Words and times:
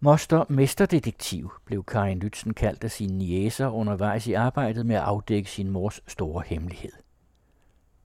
Moster 0.00 0.44
Mesterdetektiv 0.48 1.52
blev 1.64 1.84
Karin 1.84 2.18
Lytzen 2.18 2.54
kaldt 2.54 2.84
af 2.84 2.90
sine 2.90 3.18
niæser 3.18 3.68
undervejs 3.68 4.26
i 4.26 4.32
arbejdet 4.32 4.86
med 4.86 4.96
at 4.96 5.02
afdække 5.02 5.50
sin 5.50 5.70
mors 5.70 6.00
store 6.06 6.42
hemmelighed. 6.46 6.92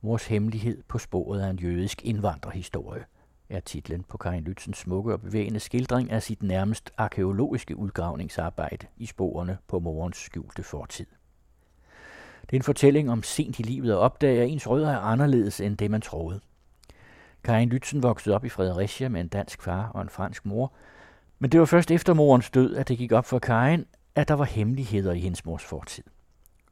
Mors 0.01 0.25
hemmelighed 0.25 0.83
på 0.87 0.97
sporet 0.97 1.41
af 1.41 1.49
en 1.49 1.59
jødisk 1.59 2.05
indvandrerhistorie 2.05 3.05
er 3.49 3.59
titlen 3.59 4.03
på 4.03 4.17
Karin 4.17 4.43
Lytzens 4.43 4.77
smukke 4.77 5.13
og 5.13 5.21
bevægende 5.21 5.59
skildring 5.59 6.11
af 6.11 6.23
sit 6.23 6.43
nærmest 6.43 6.91
arkeologiske 6.97 7.75
udgravningsarbejde 7.75 8.87
i 8.97 9.05
sporene 9.05 9.57
på 9.67 9.79
morens 9.79 10.17
skjulte 10.17 10.63
fortid. 10.63 11.05
Det 12.41 12.53
er 12.53 12.57
en 12.57 12.63
fortælling 12.63 13.11
om 13.11 13.23
sent 13.23 13.59
i 13.59 13.63
livet 13.63 13.91
at 13.91 13.97
opdage, 13.97 14.41
at 14.41 14.49
ens 14.49 14.69
rødder 14.69 14.91
er 14.91 14.99
anderledes 14.99 15.61
end 15.61 15.77
det, 15.77 15.91
man 15.91 16.01
troede. 16.01 16.39
Karin 17.43 17.69
Lytzen 17.69 18.03
voksede 18.03 18.35
op 18.35 18.45
i 18.45 18.49
Fredericia 18.49 19.09
med 19.09 19.21
en 19.21 19.27
dansk 19.27 19.61
far 19.61 19.87
og 19.93 20.01
en 20.01 20.09
fransk 20.09 20.45
mor, 20.45 20.73
men 21.41 21.51
det 21.51 21.59
var 21.59 21.65
først 21.65 21.91
efter 21.91 22.13
morens 22.13 22.49
død, 22.49 22.75
at 22.75 22.87
det 22.87 22.97
gik 22.97 23.11
op 23.11 23.25
for 23.25 23.39
Karin, 23.39 23.85
at 24.15 24.27
der 24.27 24.33
var 24.33 24.43
hemmeligheder 24.43 25.13
i 25.13 25.19
hendes 25.19 25.45
mors 25.45 25.63
fortid. 25.63 26.03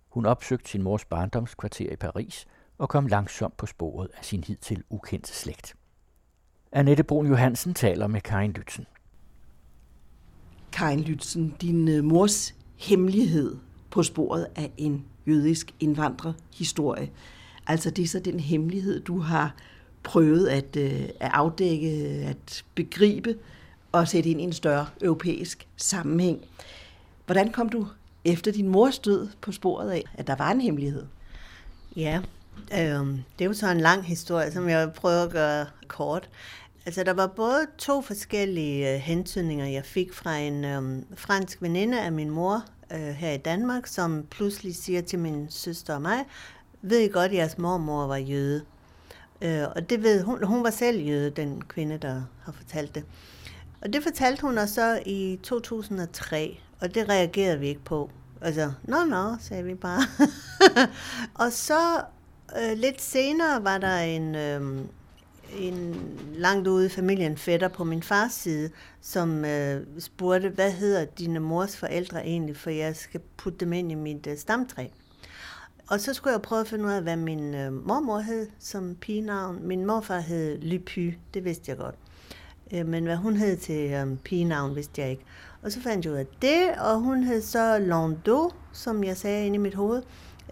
Hun 0.10 0.26
opsøgte 0.26 0.70
sin 0.70 0.82
mors 0.82 1.06
barndomskvarter 1.06 1.92
i 1.92 1.96
Paris 1.96 2.46
og 2.78 2.90
kom 2.90 3.08
langsomt 3.08 3.58
på 3.58 3.66
sporet 3.66 4.08
af 4.18 4.26
sin 4.26 4.44
hidtil 4.44 4.84
ukendte 4.90 5.34
slægt. 5.34 5.76
Annette 6.72 7.04
Brun 7.04 7.28
Johansen 7.28 7.74
taler 7.74 8.08
med 8.08 8.22
Karin 8.22 8.52
Lytzen. 8.52 8.86
Karin 10.72 11.00
Lytzen, 11.00 11.56
din 11.62 11.88
øh, 11.88 12.04
mors 12.04 12.56
hemmelighed 12.78 13.58
på 13.90 14.04
sporet 14.04 14.48
af 14.56 14.72
en 14.78 15.06
jødisk 15.28 15.76
indvandrerhistorie. 15.80 17.10
Altså 17.68 17.90
det 17.90 18.04
er 18.04 18.08
så 18.08 18.20
den 18.20 18.40
hemmelighed, 18.40 19.02
du 19.02 19.20
har 19.20 19.56
prøvet 20.04 20.48
at, 20.48 20.76
øh, 20.76 21.02
at 21.02 21.32
afdække, 21.34 21.90
at 22.28 22.66
begribe 22.76 23.36
og 23.92 24.08
sætte 24.08 24.30
ind 24.30 24.42
i 24.42 24.44
en 24.44 24.54
større 24.54 24.88
europæisk 25.02 25.68
sammenhæng. 25.78 26.46
Hvordan 27.26 27.52
kom 27.52 27.70
du 27.70 27.88
efter 28.26 28.52
din 28.52 28.68
mors 28.68 29.00
død 29.00 29.28
på 29.42 29.52
sporet 29.52 29.92
af, 29.92 30.04
at 30.14 30.28
der 30.28 30.36
var 30.36 30.52
en 30.52 30.62
hemmelighed? 30.62 31.06
Ja, 31.96 32.22
øh, 32.74 33.08
det 33.40 33.42
er 33.42 33.46
jo 33.46 33.54
så 33.54 33.68
en 33.68 33.82
lang 33.82 34.04
historie, 34.06 34.52
som 34.52 34.70
jeg 34.70 34.94
prøver 34.94 35.24
at 35.24 35.32
gøre 35.32 35.66
kort. 35.88 36.30
Altså, 36.86 37.04
der 37.04 37.14
var 37.14 37.28
både 37.28 37.68
to 37.78 38.02
forskellige 38.02 38.94
øh, 38.94 39.00
hentydninger, 39.00 39.66
jeg 39.66 39.86
fik 39.86 40.14
fra 40.14 40.38
en 40.38 40.66
øh, 40.66 41.04
fransk 41.16 41.62
veninde 41.62 42.02
af 42.02 42.12
min 42.12 42.30
mor 42.30 42.64
øh, 42.94 43.00
her 43.00 43.32
i 43.32 43.38
Danmark, 43.38 43.88
som 43.88 44.26
pludselig 44.30 44.76
siger 44.76 45.02
til 45.02 45.20
min 45.20 45.48
søster 45.50 45.96
og 45.96 46.02
mig, 46.02 46.26
ved 46.82 47.00
I 47.00 47.08
godt, 47.08 47.32
at 47.32 47.38
jeres 47.38 47.58
mormor 47.58 48.08
var 48.08 48.16
jøde? 48.16 48.62
Øh, 49.42 49.64
og 49.76 49.90
det 49.90 50.04
ved 50.04 50.24
hun, 50.24 50.44
hun 50.44 50.64
var 50.64 50.70
selv 50.70 51.02
jøde, 51.02 51.30
den 51.30 51.62
kvinde, 51.62 51.98
der 51.98 52.22
har 52.44 52.52
fortalt 52.52 52.96
det. 52.96 53.04
Og 53.82 53.94
det 53.94 54.04
fortalte 54.04 54.42
hun 54.42 54.58
os 54.58 54.70
så 54.70 55.00
i 55.06 55.40
2003, 55.44 56.60
og 56.82 56.96
det 56.96 57.10
reagerede 57.10 57.60
vi 57.60 57.68
ikke 57.68 57.84
på. 57.84 58.10
Altså, 58.42 58.72
nå, 58.84 59.06
nå, 59.06 59.36
sagde 59.40 59.64
vi 59.64 59.76
bare. 59.76 60.02
og 61.46 61.52
så 61.52 62.02
øh, 62.62 62.78
lidt 62.78 63.02
senere 63.02 63.64
var 63.64 63.78
der 63.78 63.98
en, 63.98 64.36
øh, 64.36 64.62
en 65.60 66.10
langt 66.34 66.68
ude 66.68 66.86
i 66.86 66.90
familien 66.90 67.38
fætter 67.38 67.68
på 67.68 67.84
min 67.84 68.04
fars 68.04 68.34
side, 68.34 68.70
som 69.02 69.46
øh, 69.46 69.86
spurgte, 70.00 70.50
hvad 70.50 70.72
hedder 70.72 71.06
dine 71.06 71.40
mors 71.40 71.78
forældre 71.78 72.26
egentlig, 72.26 72.58
for 72.58 72.70
jeg 72.70 72.96
skal 72.96 73.22
putte 73.38 73.60
dem 73.60 73.74
ind 73.74 73.92
i 73.92 73.96
mit 73.96 74.28
øh, 74.28 74.38
stamtræ. 74.38 74.88
Og 75.90 76.00
så 76.00 76.14
skulle 76.14 76.34
jeg 76.34 76.42
prøve 76.42 76.62
at 76.62 76.68
finde 76.68 76.86
ud 76.86 76.92
af, 76.92 77.02
hvad 77.02 77.16
min 77.16 77.54
øh, 77.54 77.88
mormor 77.88 78.20
hed 78.20 78.48
som 78.60 78.96
pigenavn. 78.96 79.68
Min 79.68 79.86
morfar 79.86 80.20
hed 80.20 80.58
Lypy, 80.58 81.14
det 81.34 81.46
vidste 81.46 81.70
jeg 81.70 81.78
godt. 81.78 81.96
Øh, 82.74 82.88
men 82.88 83.04
hvad 83.04 83.16
hun 83.16 83.38
hed 83.38 83.58
til 83.58 84.02
um, 84.02 84.18
pigenavn, 84.18 84.76
vidste 84.76 85.02
jeg 85.02 85.10
ikke. 85.10 85.24
Og 85.62 85.72
så 85.72 85.82
fandt 85.82 86.06
jeg 86.06 86.14
ud 86.14 86.18
af 86.18 86.26
det, 86.42 86.70
og 86.80 87.00
hun 87.00 87.24
hed 87.24 87.42
så 87.42 87.80
Landau, 87.80 88.52
som 88.74 89.04
jeg 89.04 89.18
sagde 89.18 89.46
inde 89.46 89.56
i 89.56 89.60
mit 89.60 89.76
hoved, 89.76 90.02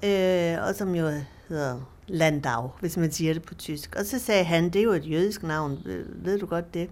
øh, 0.03 0.67
og 0.67 0.75
som 0.75 0.95
jo 0.95 1.09
hedder 1.49 1.79
Landau, 2.07 2.71
hvis 2.79 2.97
man 2.97 3.11
siger 3.11 3.33
det 3.33 3.43
på 3.43 3.55
tysk. 3.55 3.95
Og 3.95 4.05
så 4.05 4.19
sagde 4.19 4.43
han, 4.43 4.69
det 4.69 4.79
er 4.79 4.83
jo 4.83 4.91
et 4.91 5.11
jødisk 5.11 5.43
navn, 5.43 5.79
ved 6.15 6.39
du 6.39 6.45
godt 6.45 6.73
det? 6.73 6.89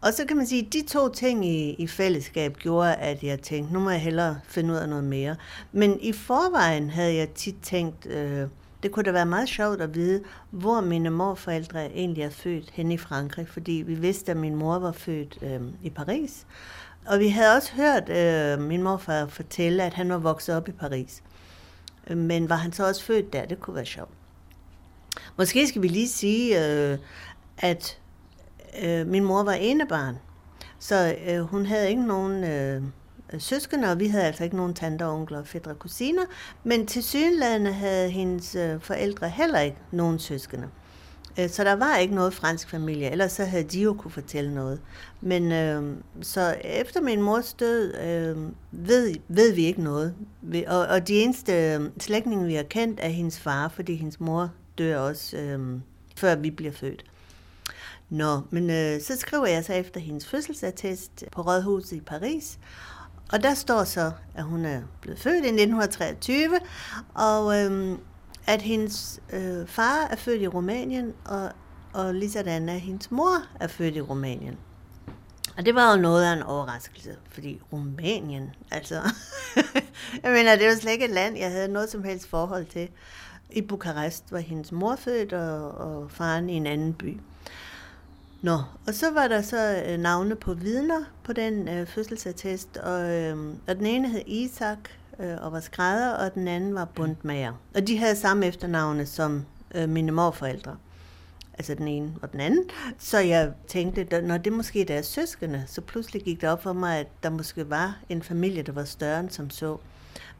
Og 0.00 0.12
så 0.12 0.24
kan 0.26 0.36
man 0.36 0.46
sige, 0.46 0.66
at 0.66 0.72
de 0.72 0.82
to 0.88 1.08
ting 1.08 1.46
i, 1.46 1.70
i 1.70 1.86
fællesskab 1.86 2.56
gjorde, 2.56 2.94
at 2.94 3.22
jeg 3.22 3.40
tænkte, 3.40 3.72
nu 3.72 3.80
må 3.80 3.90
jeg 3.90 4.00
hellere 4.00 4.40
finde 4.44 4.72
ud 4.72 4.78
af 4.78 4.88
noget 4.88 5.04
mere. 5.04 5.36
Men 5.72 6.00
i 6.00 6.12
forvejen 6.12 6.90
havde 6.90 7.14
jeg 7.14 7.28
tit 7.28 7.56
tænkt, 7.62 8.06
øh, 8.06 8.46
det 8.82 8.92
kunne 8.92 9.04
da 9.04 9.12
være 9.12 9.26
meget 9.26 9.48
sjovt 9.48 9.80
at 9.80 9.94
vide, 9.94 10.22
hvor 10.50 10.80
mine 10.80 11.10
morforældre 11.10 11.86
egentlig 11.86 12.24
er 12.24 12.30
født 12.30 12.70
hen 12.70 12.92
i 12.92 12.98
Frankrig, 12.98 13.48
fordi 13.48 13.72
vi 13.72 13.94
vidste, 13.94 14.30
at 14.30 14.36
min 14.36 14.54
mor 14.54 14.78
var 14.78 14.92
født 14.92 15.38
øh, 15.42 15.60
i 15.82 15.90
Paris. 15.90 16.46
Og 17.06 17.18
vi 17.18 17.28
havde 17.28 17.56
også 17.56 17.72
hørt 17.72 18.08
øh, 18.08 18.66
min 18.68 18.82
morfar 18.82 19.26
fortælle, 19.26 19.82
at 19.82 19.94
han 19.94 20.08
var 20.08 20.18
vokset 20.18 20.56
op 20.56 20.68
i 20.68 20.72
Paris. 20.72 21.22
Men 22.10 22.48
var 22.48 22.56
han 22.56 22.72
så 22.72 22.88
også 22.88 23.04
født 23.04 23.32
der? 23.32 23.46
Det 23.46 23.60
kunne 23.60 23.76
være 23.76 23.86
sjovt. 23.86 24.10
Måske 25.38 25.68
skal 25.68 25.82
vi 25.82 25.88
lige 25.88 26.08
sige, 26.08 26.66
øh, 26.66 26.98
at 27.58 27.98
øh, 28.82 29.06
min 29.06 29.24
mor 29.24 29.42
var 29.42 29.52
enebarn, 29.52 30.18
så 30.78 31.16
øh, 31.28 31.40
hun 31.40 31.66
havde 31.66 31.88
ikke 31.88 32.06
nogen 32.06 32.44
øh, 32.44 32.82
Øh, 33.32 33.40
søskende, 33.40 33.90
og 33.90 34.00
vi 34.00 34.06
havde 34.06 34.24
altså 34.24 34.44
ikke 34.44 34.56
nogen 34.56 34.74
tanter, 34.74 35.06
onkler, 35.06 35.44
fædre 35.44 35.70
og 35.70 35.78
kusiner, 35.78 36.22
men 36.64 36.86
til 36.86 37.02
synlædende 37.02 37.72
havde 37.72 38.10
hendes 38.10 38.54
øh, 38.54 38.80
forældre 38.80 39.28
heller 39.28 39.60
ikke 39.60 39.78
nogen 39.90 40.18
søskende. 40.18 40.68
Øh, 41.38 41.48
så 41.48 41.64
der 41.64 41.72
var 41.72 41.96
ikke 41.96 42.14
noget 42.14 42.34
fransk 42.34 42.70
familie, 42.70 43.10
ellers 43.10 43.32
så 43.32 43.44
havde 43.44 43.64
de 43.64 43.82
jo 43.82 43.94
kunne 43.94 44.10
fortælle 44.10 44.54
noget. 44.54 44.80
Men 45.20 45.52
øh, 45.52 45.96
så 46.22 46.56
efter 46.64 47.00
min 47.00 47.22
mors 47.22 47.54
død 47.54 47.94
øh, 47.94 48.36
ved, 48.72 49.14
ved 49.28 49.52
vi 49.54 49.64
ikke 49.64 49.82
noget. 49.82 50.14
Og, 50.66 50.86
og 50.86 51.08
de 51.08 51.14
eneste 51.14 51.80
slægtninge, 52.00 52.46
vi 52.46 52.54
har 52.54 52.62
kendt, 52.62 53.00
er 53.02 53.08
hendes 53.08 53.40
far, 53.40 53.68
fordi 53.68 53.94
hendes 53.94 54.20
mor 54.20 54.50
dør 54.78 54.98
også, 54.98 55.36
øh, 55.36 55.80
før 56.16 56.34
vi 56.34 56.50
bliver 56.50 56.72
født. 56.72 57.04
Nå, 58.12 58.40
men 58.50 58.70
øh, 58.70 59.00
så 59.00 59.16
skriver 59.16 59.46
jeg 59.46 59.64
så 59.64 59.72
efter 59.72 60.00
hendes 60.00 60.26
fødselsattest 60.26 61.24
på 61.32 61.42
Rådhuset 61.42 61.96
i 61.96 62.00
Paris, 62.00 62.58
og 63.32 63.42
der 63.42 63.54
står 63.54 63.84
så, 63.84 64.12
at 64.34 64.44
hun 64.44 64.64
er 64.64 64.80
blevet 65.00 65.18
født 65.18 65.44
i 65.44 65.48
1923, 65.48 66.58
og 67.14 67.58
øhm, 67.60 67.98
at 68.46 68.62
hendes 68.62 69.20
øh, 69.32 69.66
far 69.66 70.08
er 70.10 70.16
født 70.16 70.42
i 70.42 70.46
Rumænien, 70.46 71.12
og, 71.24 71.50
og 71.92 72.14
ligesådan 72.14 72.68
er 72.68 72.78
hendes 72.78 73.10
mor 73.10 73.36
er 73.60 73.66
født 73.66 73.96
i 73.96 74.00
Rumænien. 74.00 74.58
Og 75.56 75.66
det 75.66 75.74
var 75.74 75.94
jo 75.94 76.00
noget 76.00 76.24
af 76.24 76.32
en 76.32 76.42
overraskelse, 76.42 77.16
fordi 77.30 77.60
Rumænien, 77.72 78.50
altså, 78.70 78.94
jeg 80.22 80.32
mener, 80.32 80.56
det 80.56 80.66
var 80.66 80.74
slet 80.74 80.92
ikke 80.92 81.04
et 81.04 81.10
land, 81.10 81.38
jeg 81.38 81.50
havde 81.50 81.68
noget 81.68 81.90
som 81.90 82.04
helst 82.04 82.28
forhold 82.28 82.66
til. 82.66 82.88
I 83.50 83.62
Bukarest 83.62 84.32
var 84.32 84.38
hendes 84.38 84.72
mor 84.72 84.96
født, 84.96 85.32
og, 85.32 85.70
og 85.70 86.10
faren 86.10 86.50
i 86.50 86.54
en 86.54 86.66
anden 86.66 86.94
by. 86.94 87.20
Nå, 88.42 88.58
og 88.86 88.94
så 88.94 89.10
var 89.10 89.28
der 89.28 89.42
så 89.42 89.82
øh, 89.86 89.98
navne 89.98 90.34
på 90.34 90.54
vidner 90.54 91.04
på 91.24 91.32
den 91.32 91.68
øh, 91.68 91.86
fødselsattest, 91.86 92.76
og, 92.76 93.10
øh, 93.10 93.36
og 93.68 93.76
den 93.76 93.86
ene 93.86 94.08
hed 94.08 94.22
Isak, 94.26 94.78
øh, 95.18 95.36
og 95.40 95.52
var 95.52 95.60
skrædder, 95.60 96.10
og 96.10 96.34
den 96.34 96.48
anden 96.48 96.74
var 96.74 96.84
bundmager. 96.84 97.52
Og 97.74 97.86
de 97.86 97.98
havde 97.98 98.16
samme 98.16 98.46
efternavne 98.46 99.06
som 99.06 99.44
øh, 99.74 99.88
mine 99.88 100.12
morforældre. 100.12 100.76
Altså 101.54 101.74
den 101.74 101.88
ene 101.88 102.14
og 102.22 102.32
den 102.32 102.40
anden. 102.40 102.64
Så 102.98 103.18
jeg 103.18 103.52
tænkte, 103.68 104.06
at 104.10 104.24
når 104.24 104.38
det 104.38 104.52
måske 104.52 104.80
er 104.80 104.84
deres 104.84 105.06
søskende, 105.06 105.64
så 105.66 105.80
pludselig 105.80 106.22
gik 106.22 106.40
det 106.40 106.48
op 106.48 106.62
for 106.62 106.72
mig, 106.72 106.98
at 106.98 107.06
der 107.22 107.30
måske 107.30 107.70
var 107.70 107.98
en 108.08 108.22
familie, 108.22 108.62
der 108.62 108.72
var 108.72 108.84
større 108.84 109.20
end 109.20 109.30
som 109.30 109.50
så. 109.50 109.76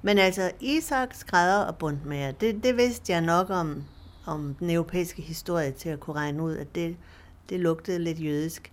Men 0.03 0.19
altså, 0.19 0.51
Isak, 0.61 1.15
skrædder 1.15 1.59
og 1.59 1.77
bundmager, 1.77 2.33
det, 2.33 2.65
det 2.65 2.77
vidste 2.77 3.13
jeg 3.13 3.21
nok 3.21 3.51
om, 3.51 3.85
om 4.27 4.55
den 4.55 4.71
europæiske 4.71 5.23
historie 5.23 5.71
til 5.71 5.89
at 5.89 6.01
kunne 6.01 6.17
regne 6.17 6.43
ud, 6.43 6.57
at 6.57 6.75
det, 6.75 6.97
det 7.49 7.61
lugtede 7.61 7.99
lidt 7.99 8.25
jødisk. 8.25 8.73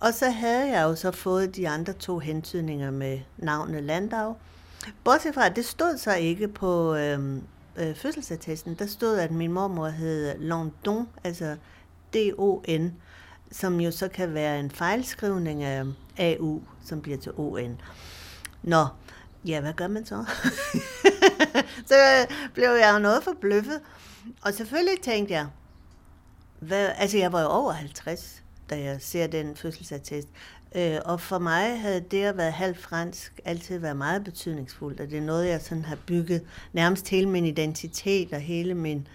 Og 0.00 0.14
så 0.14 0.30
havde 0.30 0.68
jeg 0.68 0.82
jo 0.82 0.94
så 0.94 1.10
fået 1.10 1.56
de 1.56 1.68
andre 1.68 1.92
to 1.92 2.18
hentydninger 2.18 2.90
med 2.90 3.20
navnet 3.36 3.82
Landau, 3.82 4.36
Bortset 5.04 5.34
fra, 5.34 5.46
at 5.46 5.56
det 5.56 5.64
stod 5.64 5.98
så 5.98 6.14
ikke 6.14 6.48
på 6.48 6.94
øh, 6.94 7.36
øh, 7.76 7.96
fødselsattesten. 7.96 8.74
Der 8.74 8.86
stod, 8.86 9.18
at 9.18 9.30
min 9.30 9.52
mormor 9.52 9.88
hed 9.88 10.38
London, 10.38 11.08
altså 11.24 11.56
D-O-N, 12.14 12.92
som 13.52 13.80
jo 13.80 13.90
så 13.90 14.08
kan 14.08 14.34
være 14.34 14.60
en 14.60 14.70
fejlskrivning 14.70 15.62
af 15.62 15.84
AU, 16.18 16.62
som 16.84 17.00
bliver 17.00 17.18
til 17.18 17.32
O-N. 17.36 17.80
Nå, 18.62 18.86
ja, 19.44 19.60
hvad 19.60 19.72
gør 19.72 19.88
man 19.88 20.06
så? 20.06 20.24
så 21.90 22.26
blev 22.54 22.68
jeg 22.68 22.90
jo 22.94 22.98
noget 22.98 23.22
forbløffet. 23.22 23.80
Og 24.42 24.54
selvfølgelig 24.54 25.00
tænkte 25.02 25.34
jeg, 25.34 25.46
hvad, 26.60 26.88
altså 26.96 27.18
jeg 27.18 27.32
var 27.32 27.40
jo 27.42 27.48
over 27.48 27.72
50, 27.72 28.42
da 28.70 28.80
jeg 28.80 28.96
ser 29.00 29.26
den 29.26 29.56
fødselsattest. 29.56 30.28
Øh, 30.74 30.98
og 31.04 31.20
for 31.20 31.38
mig 31.38 31.80
havde 31.80 32.00
det 32.00 32.22
at 32.22 32.36
være 32.36 32.50
halv 32.50 32.76
fransk 32.76 33.40
altid 33.44 33.78
været 33.78 33.96
meget 33.96 34.24
betydningsfuldt, 34.24 35.00
og 35.00 35.10
det 35.10 35.18
er 35.18 35.22
noget, 35.22 35.48
jeg 35.48 35.60
sådan 35.60 35.84
har 35.84 35.96
bygget 36.06 36.42
nærmest 36.72 37.08
hele 37.08 37.28
min 37.28 37.44
identitet 37.44 38.32
og 38.32 38.40
hele 38.40 38.74
min 38.74 39.08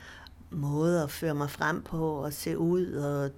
måde 0.49 1.03
at 1.03 1.11
føre 1.11 1.35
mig 1.35 1.49
frem 1.49 1.81
på 1.81 2.13
og 2.13 2.33
se 2.33 2.57
ud 2.57 2.93
og 2.93 3.31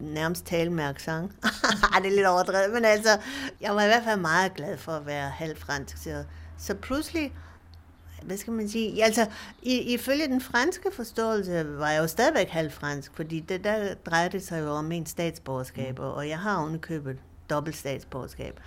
nærmest 0.00 0.46
tale 0.46 0.72
med 0.72 0.84
accent. 0.84 1.32
det 2.02 2.06
er 2.06 2.16
lidt 2.16 2.26
overdrevet, 2.26 2.72
men 2.72 2.84
altså, 2.84 3.18
jeg 3.60 3.74
var 3.74 3.82
i 3.82 3.86
hvert 3.86 4.04
fald 4.04 4.20
meget 4.20 4.54
glad 4.54 4.76
for 4.78 4.92
at 4.92 5.06
være 5.06 5.30
halv 5.30 5.56
fransk. 5.56 5.96
Så, 5.96 6.24
så 6.58 6.74
pludselig, 6.74 7.32
hvad 8.22 8.36
skal 8.36 8.52
man 8.52 8.68
sige, 8.68 9.04
altså, 9.04 9.26
i, 9.62 9.78
ifølge 9.78 10.26
den 10.26 10.40
franske 10.40 10.90
forståelse 10.92 11.78
var 11.78 11.90
jeg 11.90 12.02
jo 12.02 12.06
stadigvæk 12.06 12.48
halv 12.48 12.70
fransk, 12.70 13.12
fordi 13.14 13.40
det 13.40 13.64
der 13.64 13.94
drejede 13.94 14.32
det 14.32 14.46
sig 14.46 14.60
jo 14.60 14.70
om 14.70 14.84
min 14.84 15.06
statsborgerskab, 15.06 15.98
mm. 15.98 16.04
og 16.04 16.28
jeg 16.28 16.38
har 16.38 16.64
underkøbet 16.64 17.18
dobbelt 17.50 17.76
statsborgerskab. 17.76 18.60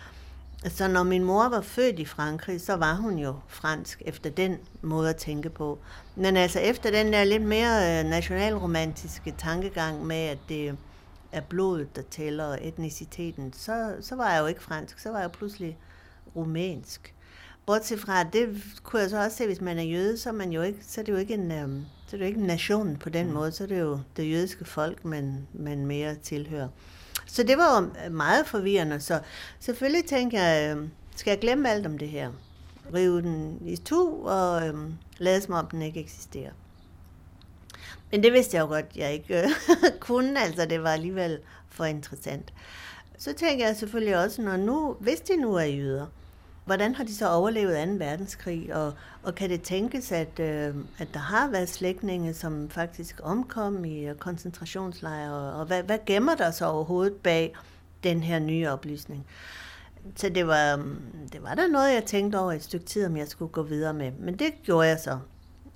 Så 0.70 0.88
når 0.88 1.04
min 1.04 1.24
mor 1.24 1.50
var 1.50 1.62
født 1.62 2.00
i 2.00 2.06
Frankrig, 2.06 2.62
så 2.62 2.76
var 2.76 2.96
hun 2.96 3.20
jo 3.20 3.36
fransk 3.48 4.02
efter 4.06 4.30
den 4.30 4.58
måde 4.82 5.10
at 5.10 5.16
tænke 5.16 5.50
på. 5.50 5.80
Men 6.16 6.38
altså 6.38 6.60
efter 6.60 6.92
den 6.92 7.14
der 7.14 7.24
lidt 7.24 7.44
mere 7.44 8.00
øh, 8.00 8.10
nationalromantiske 8.10 9.36
tankegang 9.38 10.06
med, 10.06 10.16
at 10.16 10.38
det 10.50 10.78
er 11.32 11.42
blodet, 11.42 11.96
der 11.96 12.02
tæller, 12.02 12.46
og 12.46 12.68
etniciteten, 12.68 13.54
så, 13.54 13.96
så 14.02 14.16
var 14.16 14.32
jeg 14.32 14.42
jo 14.42 14.46
ikke 14.46 14.64
fransk, 14.64 15.00
så 15.00 15.10
var 15.10 15.20
jeg 15.20 15.32
pludselig 15.32 15.78
rumænsk. 16.36 17.13
Bortset 17.66 18.00
fra, 18.00 18.24
det 18.24 18.64
kunne 18.84 19.02
jeg 19.02 19.10
så 19.10 19.24
også 19.24 19.38
se, 19.38 19.46
hvis 19.46 19.62
man 19.62 19.78
er 19.80 19.84
jøde, 19.84 20.18
så 20.18 20.30
er, 20.30 20.34
man 20.34 20.52
jo 20.52 20.62
ikke, 20.62 20.80
så 20.82 21.02
er 21.02 21.06
det 21.06 21.12
jo 21.12 21.18
ikke 21.18 21.34
en, 21.34 21.52
øhm, 21.52 21.86
så 22.08 22.16
er 22.16 22.18
det 22.18 22.20
jo 22.20 22.28
ikke 22.28 22.40
en 22.40 22.48
nation 22.48 22.98
på 22.98 23.10
den 23.10 23.28
mm. 23.28 23.34
måde, 23.34 23.52
så 23.52 23.64
er 23.64 23.68
det 23.68 23.80
jo 23.80 24.00
det 24.18 24.32
jødiske 24.32 24.66
folk, 24.66 25.06
man, 25.06 25.48
man 25.54 25.86
mere 25.86 26.16
tilhører. 26.16 26.68
Så 27.26 27.44
det 27.44 27.58
var 27.58 27.82
jo 27.82 28.10
meget 28.10 28.48
forvirrende, 28.48 29.00
så 29.00 29.20
selvfølgelig 29.60 30.06
tænker 30.06 30.42
jeg, 30.42 30.76
øhm, 30.76 30.92
skal 31.16 31.32
jeg 31.32 31.40
glemme 31.40 31.70
alt 31.70 31.86
om 31.86 31.98
det 31.98 32.10
her? 32.10 32.32
Rive 32.94 33.22
den 33.22 33.62
i 33.66 33.76
to 33.76 34.24
og 34.24 34.68
øhm, 34.68 34.94
lade 35.18 35.42
som 35.42 35.54
om 35.54 35.68
den 35.68 35.82
ikke 35.82 36.00
eksisterer. 36.00 36.52
Men 38.12 38.24
det 38.24 38.34
vidste 38.34 38.56
jeg 38.56 38.62
jo 38.62 38.68
godt, 38.68 38.86
jeg 38.96 39.14
ikke 39.14 39.44
øh, 39.44 39.50
kunne, 40.00 40.44
altså 40.44 40.66
det 40.66 40.84
var 40.84 40.90
alligevel 40.90 41.40
for 41.70 41.86
interessant. 41.86 42.54
Så 43.18 43.34
tænker 43.34 43.68
jeg 43.68 43.76
selvfølgelig 43.76 44.18
også, 44.18 44.42
når 44.42 44.58
nu, 44.58 44.98
hvis 45.00 45.20
de 45.20 45.36
nu 45.36 45.56
er 45.56 45.64
jøder, 45.64 46.06
hvordan 46.66 46.96
har 46.96 47.04
de 47.04 47.16
så 47.16 47.30
overlevet 47.30 47.88
2. 47.88 47.94
verdenskrig, 47.94 48.76
og, 48.76 48.94
og 49.24 49.36
kan 49.36 49.50
det 49.50 49.62
tænkes, 49.62 50.12
at, 50.12 50.40
øh, 50.40 50.76
at 50.98 51.08
der 51.14 51.20
har 51.20 51.50
været 51.50 51.70
slægtninge, 51.70 52.34
som 52.34 52.70
faktisk 52.70 53.20
omkom 53.24 53.86
i 53.86 54.06
øh, 54.06 54.16
koncentrationslejre, 54.16 55.34
og, 55.34 55.60
og 55.60 55.66
hvad, 55.66 55.84
hvad 55.84 55.98
gemmer 56.06 56.36
der 56.36 56.52
så 56.52 56.66
overhovedet 56.66 57.14
bag 57.14 57.54
den 58.04 58.24
her 58.24 58.40
nye 58.40 58.70
oplysning? 58.70 59.26
Så 60.16 60.30
det 60.30 60.48
var, 60.48 60.78
øh, 60.78 60.84
det 61.34 61.44
var 61.44 61.56
der 61.56 61.68
noget, 61.68 61.94
jeg 61.94 62.04
tænkte 62.06 62.40
over 62.40 62.52
et 62.52 62.64
stykke 62.64 62.86
tid, 62.86 63.06
om 63.06 63.18
jeg 63.18 63.28
skulle 63.28 63.52
gå 63.52 63.64
videre 63.64 63.94
med. 63.94 64.12
Men 64.20 64.40
det 64.40 64.54
gjorde 64.64 64.88
jeg 64.88 65.00
så. 65.00 65.20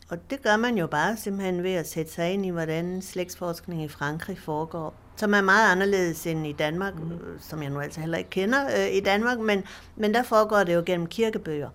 Og 0.09 0.29
det 0.29 0.43
gør 0.43 0.57
man 0.57 0.77
jo 0.77 0.87
bare 0.87 1.17
simpelthen 1.17 1.63
ved 1.63 1.73
at 1.73 1.89
sætte 1.89 2.11
sig 2.11 2.33
ind 2.33 2.45
i, 2.45 2.49
hvordan 2.49 3.01
slægtsforskning 3.01 3.83
i 3.83 3.87
Frankrig 3.87 4.39
foregår. 4.39 4.93
Som 5.17 5.33
er 5.33 5.41
meget 5.41 5.71
anderledes 5.71 6.27
end 6.27 6.47
i 6.47 6.51
Danmark, 6.51 6.95
mm. 6.95 7.19
som 7.39 7.63
jeg 7.63 7.69
nu 7.69 7.79
altså 7.79 7.99
heller 7.99 8.17
ikke 8.17 8.29
kender 8.29 8.65
øh, 8.65 8.95
i 8.95 8.99
Danmark, 8.99 9.39
men, 9.39 9.63
men 9.95 10.13
der 10.13 10.23
foregår 10.23 10.63
det 10.63 10.75
jo 10.75 10.83
gennem 10.85 11.07
kirkebøger. 11.07 11.69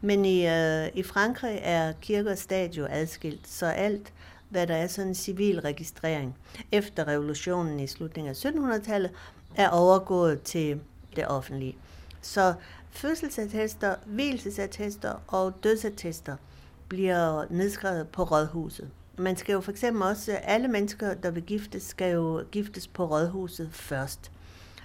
Men 0.00 0.24
i, 0.24 0.46
øh, 0.46 0.88
i 0.94 1.02
Frankrig 1.02 1.58
er 1.62 1.92
kirke 2.00 2.30
og 2.30 2.38
stat 2.38 2.76
jo 2.76 2.86
adskilt, 2.90 3.48
så 3.48 3.66
alt, 3.66 4.12
hvad 4.48 4.66
der 4.66 4.74
er 4.74 4.86
sådan 4.86 5.08
en 5.08 5.14
civil 5.14 5.60
registrering 5.60 6.36
efter 6.72 7.08
revolutionen 7.08 7.80
i 7.80 7.86
slutningen 7.86 8.30
af 8.30 8.44
1700-tallet, 8.44 9.10
er 9.54 9.68
overgået 9.68 10.42
til 10.42 10.80
det 11.16 11.28
offentlige. 11.28 11.76
Så 12.22 12.54
fødselsattester, 12.90 13.94
hvielsesattester 14.06 15.12
og 15.26 15.52
dødsattester– 15.64 16.36
bliver 16.92 17.44
nedskrevet 17.50 18.08
på 18.08 18.22
rådhuset. 18.22 18.90
Man 19.16 19.36
skal 19.36 19.52
jo 19.52 19.60
for 19.60 19.70
eksempel 19.70 20.02
også, 20.02 20.32
alle 20.32 20.68
mennesker, 20.68 21.14
der 21.14 21.30
vil 21.30 21.42
giftes, 21.42 21.82
skal 21.82 22.12
jo 22.12 22.44
giftes 22.52 22.86
på 22.86 23.04
rådhuset 23.04 23.68
først. 23.72 24.30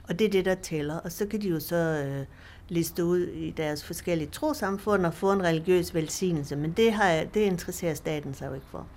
Og 0.09 0.19
det 0.19 0.25
er 0.25 0.31
det, 0.31 0.45
der 0.45 0.55
tæller. 0.55 0.99
Og 0.99 1.11
så 1.11 1.25
kan 1.25 1.41
de 1.41 1.49
jo 1.49 1.59
så 1.59 1.75
øh, 1.75 2.25
liste 2.69 3.05
ud 3.05 3.19
i 3.19 3.51
deres 3.51 3.83
forskellige 3.83 4.29
trosamfund 4.29 5.05
og 5.05 5.13
få 5.13 5.31
en 5.31 5.43
religiøs 5.43 5.93
velsignelse. 5.93 6.55
Men 6.55 6.71
det, 6.71 6.93
har 6.93 7.09
jeg, 7.09 7.33
det 7.33 7.39
interesserer 7.39 7.93
staten 7.93 8.33
sig 8.33 8.47
jo 8.47 8.53
ikke 8.53 8.65
for. 8.71 8.87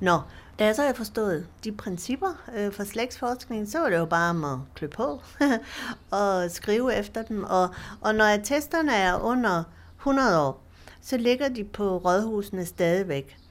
Nå, 0.00 0.20
da 0.58 0.64
jeg 0.64 0.76
så 0.76 0.82
har 0.82 0.92
forstået 0.92 1.46
de 1.64 1.72
principper 1.72 2.42
øh, 2.56 2.72
for 2.72 2.84
slægtsforskning, 2.84 3.68
så 3.68 3.78
var 3.78 3.90
det 3.90 3.96
jo 3.96 4.04
bare 4.04 4.30
om 4.30 4.44
at 4.44 4.58
klø 4.74 4.86
på 4.86 5.20
og 6.20 6.50
skrive 6.50 6.94
efter 6.94 7.22
dem. 7.22 7.44
Og, 7.44 7.68
og 8.00 8.14
når 8.14 8.24
attesterne 8.24 8.92
er 8.92 9.18
under 9.20 9.64
100 9.98 10.40
år, 10.40 10.62
så 11.00 11.16
ligger 11.16 11.48
de 11.48 11.64
på 11.64 11.96
rådhusene 11.96 12.66
stadigvæk. 12.66 13.41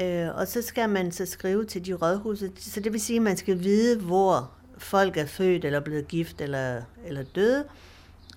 Øh, 0.00 0.28
og 0.34 0.48
så 0.48 0.62
skal 0.62 0.88
man 0.88 1.12
så 1.12 1.26
skrive 1.26 1.64
til 1.64 1.86
de 1.86 1.94
rådhuse, 1.94 2.50
så 2.58 2.80
det 2.80 2.92
vil 2.92 3.00
sige, 3.00 3.16
at 3.16 3.22
man 3.22 3.36
skal 3.36 3.62
vide, 3.62 3.98
hvor 3.98 4.50
folk 4.78 5.16
er 5.16 5.26
født, 5.26 5.64
eller 5.64 5.80
blevet 5.80 6.08
gift, 6.08 6.40
eller, 6.40 6.82
eller 7.06 7.22
døde. 7.22 7.64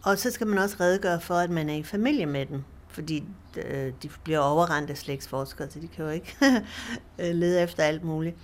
Og 0.04 0.18
så 0.18 0.32
skal 0.32 0.48
man 0.48 0.58
også 0.58 0.76
redegøre 0.80 1.22
for, 1.22 1.36
at 1.36 1.50
man 1.50 1.70
er 1.70 1.76
i 1.76 1.84
familie 1.84 2.26
med 2.26 2.46
dem, 2.46 2.64
fordi 2.88 3.24
øh, 3.58 3.94
de 4.04 4.10
bliver 4.24 4.40
overrendt 4.40 4.90
af 4.90 4.98
slægtsforskere, 4.98 5.70
så 5.70 5.80
de 5.80 5.88
kan 5.88 6.06
jo 6.06 6.12
ikke 6.12 6.36
øh, 7.20 7.36
lede 7.36 7.62
efter 7.62 7.84
alt 7.84 8.04
muligt. 8.04 8.36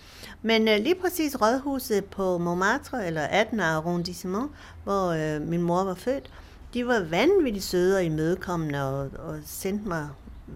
Men 0.41 0.67
øh, 0.67 0.77
lige 0.77 0.95
præcis 0.95 1.41
rådhuset 1.41 2.05
på 2.05 2.37
Montmartre, 2.37 3.07
eller 3.07 3.21
18. 3.21 3.59
arrondissement, 3.59 4.51
hvor 4.83 5.07
øh, 5.07 5.41
min 5.41 5.61
mor 5.61 5.83
var 5.83 5.93
født, 5.93 6.31
de 6.73 6.87
var 6.87 6.99
vanvittigt 6.99 7.65
søde 7.65 7.97
og 7.97 8.03
imødekommende 8.03 8.83
og, 8.89 9.09
og 9.19 9.39
sendte 9.45 9.87
mig 9.87 10.09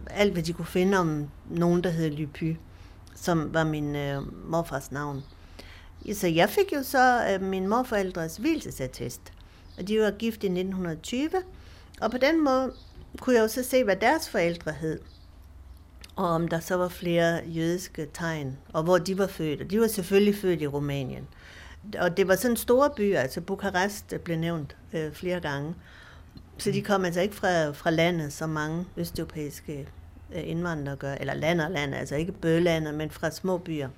alt, 0.09 0.33
hvad 0.33 0.43
de 0.43 0.53
kunne 0.53 0.65
finde 0.65 0.97
om 0.97 1.29
nogen, 1.49 1.83
der 1.83 1.89
hed 1.89 2.11
Lypy, 2.11 2.55
som 3.15 3.53
var 3.53 3.63
min 3.63 3.95
øh, 3.95 4.49
morfars 4.49 4.91
navn. 4.91 5.23
Så 6.13 6.27
jeg 6.27 6.49
fik 6.49 6.73
jo 6.73 6.83
så 6.83 7.27
øh, 7.31 7.41
min 7.41 7.67
morforældres 7.67 8.37
hvilsesattest, 8.37 9.21
og 9.77 9.87
de 9.87 9.99
var 9.99 10.11
gift 10.11 10.43
i 10.43 10.47
1920, 10.47 11.29
og 12.01 12.11
på 12.11 12.17
den 12.17 12.43
måde 12.43 12.73
kunne 13.17 13.35
jeg 13.35 13.41
jo 13.41 13.47
så 13.47 13.63
se, 13.63 13.83
hvad 13.83 13.95
deres 13.95 14.29
forældre 14.29 14.71
hed, 14.71 14.99
og 16.19 16.27
om 16.27 16.47
der 16.47 16.59
så 16.59 16.75
var 16.75 16.87
flere 16.87 17.41
jødiske 17.45 18.07
tegn, 18.13 18.57
og 18.73 18.83
hvor 18.83 18.97
de 18.97 19.17
var 19.17 19.27
født. 19.27 19.61
Og 19.61 19.71
de 19.71 19.79
var 19.79 19.87
selvfølgelig 19.87 20.35
født 20.35 20.61
i 20.61 20.67
Rumænien. 20.67 21.27
Og 21.99 22.17
det 22.17 22.27
var 22.27 22.35
sådan 22.35 22.51
en 22.51 22.57
store 22.57 22.89
by, 22.95 23.15
altså 23.15 23.41
Bukarest 23.41 24.13
blev 24.23 24.37
nævnt 24.37 24.77
øh, 24.93 25.11
flere 25.11 25.39
gange. 25.39 25.75
Så 26.59 26.71
de 26.71 26.81
kom 26.81 27.05
altså 27.05 27.21
ikke 27.21 27.35
fra, 27.35 27.71
fra 27.71 27.89
landet, 27.89 28.33
som 28.33 28.49
mange 28.49 28.85
østeuropæiske 28.97 29.87
øh, 30.35 30.41
indvandrere 30.49 30.95
gør, 30.95 31.13
eller 31.13 31.33
land 31.33 31.61
og 31.61 31.71
land, 31.71 31.95
altså 31.95 32.15
ikke 32.15 32.31
bølandet, 32.31 32.93
men 32.93 33.11
fra 33.11 33.31
små 33.31 33.57
byer. 33.57 33.89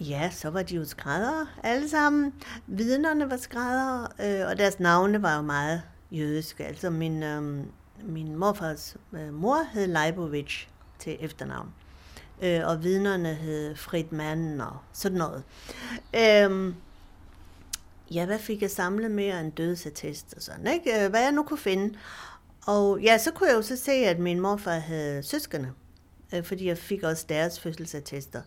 Ja, 0.00 0.30
så 0.30 0.50
var 0.50 0.62
de 0.62 0.76
jo 0.76 0.84
skræddere 0.84 1.46
alle 1.62 1.88
sammen. 1.88 2.32
Vidnerne 2.66 3.30
var 3.30 3.36
skræddere, 3.36 4.08
øh, 4.20 4.48
og 4.48 4.58
deres 4.58 4.80
navne 4.80 5.22
var 5.22 5.36
jo 5.36 5.42
meget 5.42 5.82
jødiske. 6.10 6.64
Altså 6.66 6.90
min, 6.90 7.22
øh, 7.22 7.64
min 8.02 8.36
morfars 8.36 8.96
øh, 9.12 9.34
mor 9.34 9.58
hed 9.72 9.86
Leibovich 9.86 10.68
til 10.98 11.16
efternavn, 11.20 11.68
øh, 12.42 12.60
og 12.64 12.82
vidnerne 12.84 13.34
hed 13.34 13.76
Fridman 13.76 14.60
og 14.60 14.76
sådan 14.92 15.18
noget. 15.18 15.42
Øh, 16.16 16.74
ja, 18.10 18.26
hvad 18.26 18.38
fik 18.38 18.62
jeg 18.62 18.70
samlet 18.70 19.10
mere 19.10 19.40
end 19.40 19.52
dødsattest 19.52 20.34
og 20.36 20.42
sådan, 20.42 20.66
ikke? 20.66 21.04
Øh, 21.04 21.10
hvad 21.10 21.22
jeg 21.22 21.32
nu 21.32 21.42
kunne 21.42 21.58
finde. 21.58 21.98
Og 22.66 23.00
ja, 23.00 23.18
så 23.18 23.30
kunne 23.30 23.48
jeg 23.48 23.56
jo 23.56 23.62
så 23.62 23.76
se, 23.76 23.92
at 23.92 24.18
min 24.18 24.40
morfar 24.40 24.78
havde 24.78 25.22
søskende, 25.22 25.72
øh, 26.34 26.44
fordi 26.44 26.66
jeg 26.66 26.78
fik 26.78 27.02
også 27.02 27.26
deres 27.28 27.60
fødselsattester. 27.60 28.42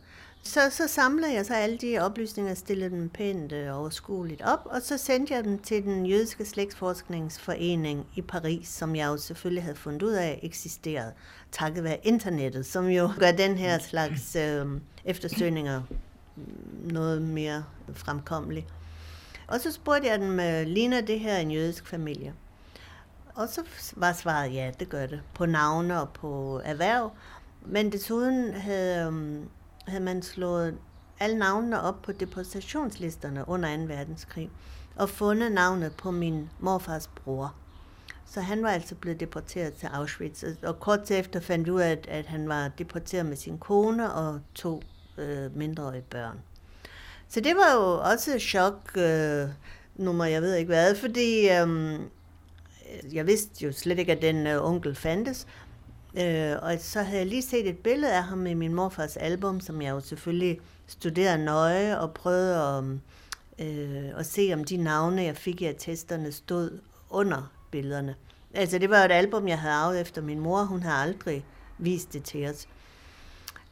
Så, 0.46 0.60
så 0.72 0.88
samlede 0.88 1.34
jeg 1.34 1.46
så 1.46 1.53
alle 1.53 1.77
de 1.77 2.00
oplysninger, 2.00 2.53
stillede 2.53 2.89
dem 2.89 3.10
pænt 3.10 3.53
og 3.53 3.79
overskueligt 3.79 4.41
op, 4.41 4.60
og 4.65 4.82
så 4.82 4.98
sendte 4.98 5.34
jeg 5.34 5.43
dem 5.43 5.60
til 5.60 5.84
den 5.84 6.05
jødiske 6.05 6.46
slægtsforskningsforening 6.46 8.08
i 8.15 8.22
Paris, 8.22 8.67
som 8.67 8.96
jeg 8.96 9.08
jo 9.08 9.17
selvfølgelig 9.17 9.63
havde 9.63 9.75
fundet 9.75 10.03
ud 10.03 10.12
af 10.12 10.39
eksisterede, 10.43 11.13
takket 11.51 11.84
være 11.84 11.98
internettet, 12.03 12.65
som 12.65 12.88
jo 12.88 13.10
gør 13.20 13.32
den 13.32 13.58
her 13.58 13.79
slags 13.79 14.36
øh, 14.36 14.65
eftersøgninger 15.05 15.82
mm, 16.36 16.91
noget 16.91 17.22
mere 17.22 17.63
fremkommelig. 17.93 18.67
Og 19.54 19.60
så 19.60 19.72
spurgte 19.72 20.08
jeg 20.08 20.20
dem, 20.20 20.38
ligner 20.68 21.02
det 21.02 21.20
her 21.20 21.38
en 21.38 21.52
jødisk 21.52 21.88
familie? 21.88 22.34
Og 23.36 23.50
så 23.50 23.62
var 23.96 24.14
svaret, 24.14 24.54
ja, 24.54 24.72
det 24.80 24.90
gør 24.90 25.06
det. 25.06 25.22
På 25.34 25.46
navne 25.46 26.02
og 26.02 26.10
på 26.10 26.62
erhverv. 26.64 27.12
Men 27.66 27.92
desuden 27.92 28.54
havde, 28.54 29.06
øhm, 29.06 29.50
havde 29.88 30.04
man 30.04 30.22
slået 30.22 30.78
alle 31.20 31.38
navnene 31.38 31.82
op 31.82 32.02
på 32.02 32.12
deportationslisterne 32.12 33.48
under 33.48 33.78
2. 33.78 33.84
verdenskrig, 33.84 34.50
og 34.96 35.10
fundet 35.10 35.52
navnet 35.52 35.96
på 35.96 36.12
min 36.12 36.50
morfars 36.60 37.08
bror. 37.08 37.56
Så 38.26 38.42
han 38.42 38.64
var 38.64 38.70
altså 38.70 38.96
blevet 38.96 39.20
deporteret 39.20 39.74
til 39.74 39.88
Auschwitz, 39.88 40.44
og 40.64 40.80
kort 40.80 41.12
efter 41.12 41.40
fandt 41.40 41.70
ud 41.70 41.82
af, 41.82 41.92
at, 41.92 42.08
at 42.08 42.26
han 42.26 42.50
var 42.50 42.68
deporteret 42.68 43.26
med 43.26 43.36
sin 43.36 43.58
kone 43.58 44.14
og 44.14 44.40
to 44.56 44.82
øh, 45.18 45.56
mindreårige 45.56 46.06
børn. 46.10 46.40
Så 47.34 47.40
det 47.40 47.56
var 47.56 47.74
jo 47.74 48.12
også 48.12 48.36
et 48.36 48.42
chok, 48.42 48.98
øh, 48.98 49.48
nummer 49.96 50.25
jeg 50.25 50.42
ved 50.42 50.56
ikke 50.56 50.68
hvad, 50.68 50.96
fordi 50.96 51.50
øh, 51.50 52.00
jeg 53.13 53.28
vidste 53.28 53.66
jo 53.66 53.72
slet 53.72 54.00
ikke, 54.00 54.12
at 54.12 54.22
den 54.22 54.48
øh, 54.48 54.66
onkel 54.66 54.96
fandtes. 54.96 55.48
Øh, 56.18 56.56
og 56.62 56.75
så 56.80 57.02
havde 57.02 57.20
jeg 57.20 57.28
lige 57.28 57.42
set 57.42 57.70
et 57.70 57.78
billede 57.78 58.13
af 58.13 58.24
ham 58.24 58.46
i 58.46 58.54
min 58.54 58.74
morfars 58.74 59.18
album, 59.18 59.60
som 59.60 59.82
jeg 59.82 59.90
jo 59.90 60.00
selvfølgelig 60.00 60.60
studerede 60.88 61.46
nøje 61.46 62.00
og 62.00 62.13
prøvede 62.13 62.58
at 62.58 62.78
øhm, 62.78 63.02
øh, 63.60 64.12
og 64.16 64.25
se, 64.25 64.52
om 64.54 64.63
de 64.63 64.78
navne, 64.78 65.24
jeg 65.24 65.38
fik 65.38 65.62
i 65.62 65.66
attesterne, 65.66 66.32
stod 66.32 66.80
under 67.10 67.52
billederne. 67.72 68.16
Altså, 68.54 68.78
det 68.78 68.90
var 68.90 69.00
jo 69.00 69.06
et 69.06 69.12
album, 69.12 69.48
jeg 69.48 69.60
havde 69.60 69.74
arvet 69.74 70.02
efter 70.02 70.22
min 70.22 70.40
mor. 70.40 70.63
Hun 70.63 70.84
har 70.84 71.04
aldrig 71.04 71.46
vist 71.78 72.13
det 72.13 72.24
til 72.24 72.50
os. 72.50 72.68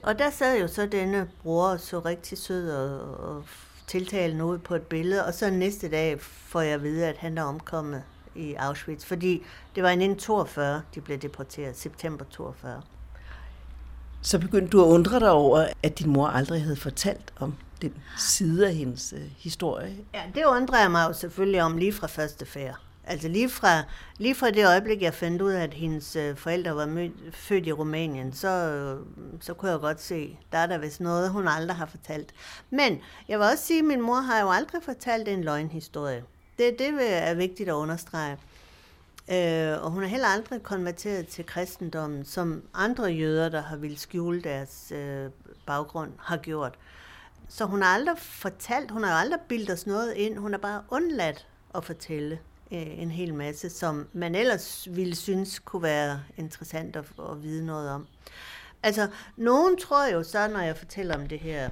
Og 0.04 0.20
der 0.20 0.30
sad 0.30 0.60
jo 0.60 0.68
så 0.68 0.86
denne 0.86 1.28
bror 1.42 1.78
så 1.78 2.00
rigtig 2.00 2.38
sød 2.38 2.72
og, 2.72 3.20
og 3.20 3.44
tiltalende 3.88 4.46
ud 4.46 4.58
på 4.58 4.76
et 4.76 4.82
billede, 4.82 5.26
og 5.26 5.34
så 5.34 5.50
næste 5.50 5.92
dag 5.92 6.22
får 6.22 6.62
jeg 6.62 6.74
at 6.74 6.84
vide, 6.84 7.08
at 7.08 7.18
han 7.18 7.38
er 7.38 7.44
omkommet 7.44 8.04
i 8.36 8.54
Auschwitz, 8.54 9.06
fordi 9.06 9.44
det 9.76 9.84
var 9.84 9.90
i 9.90 9.94
1942, 9.94 10.82
de 10.96 11.02
blev 11.02 11.18
deporteret, 11.18 11.78
september 11.78 12.26
42. 12.26 12.82
Så 14.22 14.40
begyndte 14.40 14.70
du 14.70 14.84
at 14.84 14.88
undre 14.88 15.20
dig 15.20 15.32
over, 15.32 15.68
at 15.84 16.00
din 16.00 16.10
mor 16.10 16.28
aldrig 16.28 16.64
havde 16.64 16.76
fortalt 16.76 17.34
om 17.40 17.56
den 17.82 17.94
side 18.18 18.68
af 18.68 18.76
hendes 18.76 19.14
øh, 19.14 19.32
historie. 19.38 19.98
Ja, 20.14 20.22
det 20.36 20.46
undrer 20.46 20.82
jeg 20.82 20.92
mig 20.92 21.06
jo 21.08 21.14
selvfølgelig 21.14 21.64
om 21.64 21.78
lige 21.78 21.94
fra 21.94 22.08
første 22.08 22.46
færd. 22.46 22.80
Altså 23.04 23.28
lige 23.28 23.50
fra, 23.50 23.84
lige 24.18 24.36
fra 24.36 24.52
det 24.52 24.68
øjeblik, 24.68 25.02
jeg 25.02 25.14
fandt 25.14 25.42
ud 25.42 25.52
af, 25.52 25.64
at 25.64 25.74
hendes 25.74 26.16
øh, 26.16 26.36
forældre 26.36 26.76
var 26.76 26.86
mød, 26.86 27.10
født 27.32 27.68
i 27.68 27.72
Rumænien, 27.72 28.34
så, 28.34 28.48
øh, 28.48 29.00
så 29.42 29.54
kunne 29.54 29.72
jeg 29.72 29.80
godt 29.80 30.02
se, 30.02 30.40
der 30.52 30.58
er 30.58 30.66
der 30.66 30.78
vist 30.78 31.02
noget, 31.02 31.30
hun 31.30 31.48
aldrig 31.48 31.78
har 31.78 31.86
fortalt. 31.86 32.34
Men 32.70 33.00
jeg 33.28 33.40
vil 33.40 33.48
også 33.48 33.66
sige, 33.66 33.80
at 33.80 33.86
min 33.86 34.02
mor 34.02 34.20
har 34.20 34.42
jo 34.42 34.50
aldrig 34.50 34.84
fortalt 34.84 35.28
en 35.28 35.44
løgnhistorie. 35.44 36.24
Det, 36.58 36.76
det 36.80 36.94
er 37.00 37.34
vigtigt 37.34 37.70
at 37.70 37.74
understrege. 37.74 38.38
Øh, 39.32 39.84
og 39.84 39.92
hun 39.92 40.02
har 40.04 40.10
heller 40.10 40.28
aldrig 40.28 40.64
konverteret 40.64 41.28
til 41.28 41.46
kristendommen, 41.46 42.26
som 42.26 42.64
andre 42.74 43.06
jøder, 43.06 43.50
der 43.50 43.62
har 43.62 43.76
ville 43.76 43.98
skjule 43.98 44.42
deres 44.42 44.92
øh, 44.96 45.30
baggrund, 45.66 46.12
har 46.20 46.38
gjort. 46.38 46.80
Så 47.50 47.66
hun 47.66 47.82
har 47.82 47.90
aldrig 47.90 48.18
fortalt, 48.18 48.92
hun 48.92 49.04
har 49.04 49.12
aldrig 49.12 49.40
bildet 49.48 49.70
os 49.70 49.88
noget 49.88 50.14
ind, 50.14 50.38
hun 50.38 50.52
har 50.52 50.60
bare 50.60 50.84
undladt 50.90 51.48
at 51.76 51.86
fortælle 51.86 52.40
øh, 52.72 53.00
en 53.00 53.12
hel 53.12 53.34
masse, 53.34 53.70
som 53.70 54.08
man 54.14 54.36
ellers 54.36 54.88
ville 54.92 55.16
synes 55.16 55.60
kunne 55.60 55.84
være 55.84 56.22
interessant 56.38 56.96
at, 56.96 57.06
at 57.32 57.44
vide 57.44 57.66
noget 57.66 57.90
om. 57.90 58.08
Altså, 58.84 59.08
nogen 59.38 59.78
tror 59.78 60.08
jo 60.14 60.24
så, 60.24 60.48
når 60.48 60.60
jeg 60.60 60.78
fortæller 60.78 61.16
om 61.16 61.28
det 61.28 61.40
her, 61.40 61.70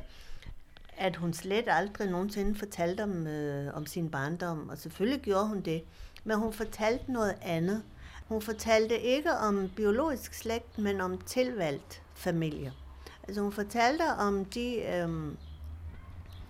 at 0.98 1.16
hun 1.16 1.34
slet 1.34 1.66
aldrig 1.68 2.10
nogensinde 2.10 2.60
fortalte 2.60 3.04
om, 3.04 3.28
øh, 3.28 3.74
om 3.74 3.86
sin 3.86 4.10
barndom, 4.10 4.70
og 4.70 4.78
selvfølgelig 4.78 5.22
gjorde 5.22 5.48
hun 5.48 5.62
det, 5.62 5.84
men 6.24 6.38
hun 6.38 6.54
fortalte 6.54 7.12
noget 7.12 7.36
andet. 7.42 7.84
Hun 8.28 8.42
fortalte 8.42 9.00
ikke 9.00 9.32
om 9.32 9.70
biologisk 9.76 10.34
slægt, 10.34 10.78
men 10.78 11.02
om 11.02 11.18
tilvalgt 11.18 12.02
familie. 12.14 12.74
Altså 13.28 13.42
hun 13.42 13.52
fortalte 13.52 14.04
om 14.20 14.46
de 14.46 14.76
øh, 14.76 15.10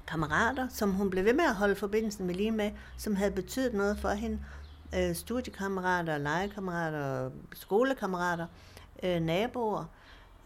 kammerater, 0.10 0.68
som 0.70 0.92
hun 0.92 1.10
blev 1.10 1.26
ved 1.26 1.34
med 1.34 1.46
at 1.46 1.56
holde 1.56 1.76
forbindelsen 1.76 2.28
med 2.28 2.36
lige 2.36 2.52
med, 2.52 2.72
som 2.98 3.16
havde 3.16 3.32
betydet 3.32 3.74
noget 3.74 3.98
for 3.98 4.10
hende. 4.10 4.40
Øh, 4.96 5.16
studiekammerater, 5.16 6.18
legekammerater, 6.18 7.30
skolekammerater, 7.54 8.46
øh, 9.04 9.22
naboer. 9.22 9.86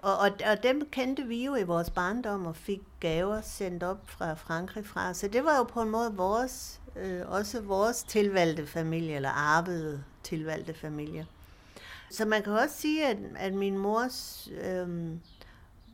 Og, 0.01 0.17
og, 0.17 0.29
og 0.51 0.63
dem 0.63 0.89
kendte 0.91 1.23
vi 1.23 1.45
jo 1.45 1.55
i 1.55 1.63
vores 1.63 1.89
barndom 1.89 2.45
og 2.45 2.55
fik 2.55 2.81
gaver 2.99 3.41
sendt 3.41 3.83
op 3.83 3.99
fra 4.05 4.33
Frankrig 4.33 4.85
fra. 4.85 5.13
Så 5.13 5.27
det 5.27 5.43
var 5.43 5.57
jo 5.57 5.63
på 5.63 5.81
en 5.81 5.89
måde 5.89 6.13
vores, 6.15 6.81
øh, 6.95 7.21
også 7.27 7.61
vores 7.61 8.03
tilvalgte 8.03 8.67
familie, 8.67 9.15
eller 9.15 9.29
arvede 9.29 10.03
tilvalgte 10.23 10.73
familie. 10.73 11.27
Så 12.11 12.25
man 12.25 12.43
kan 12.43 12.53
også 12.53 12.75
sige, 12.77 13.07
at, 13.07 13.17
at 13.35 13.53
min 13.53 13.77
mors 13.77 14.49
øh, 14.63 14.87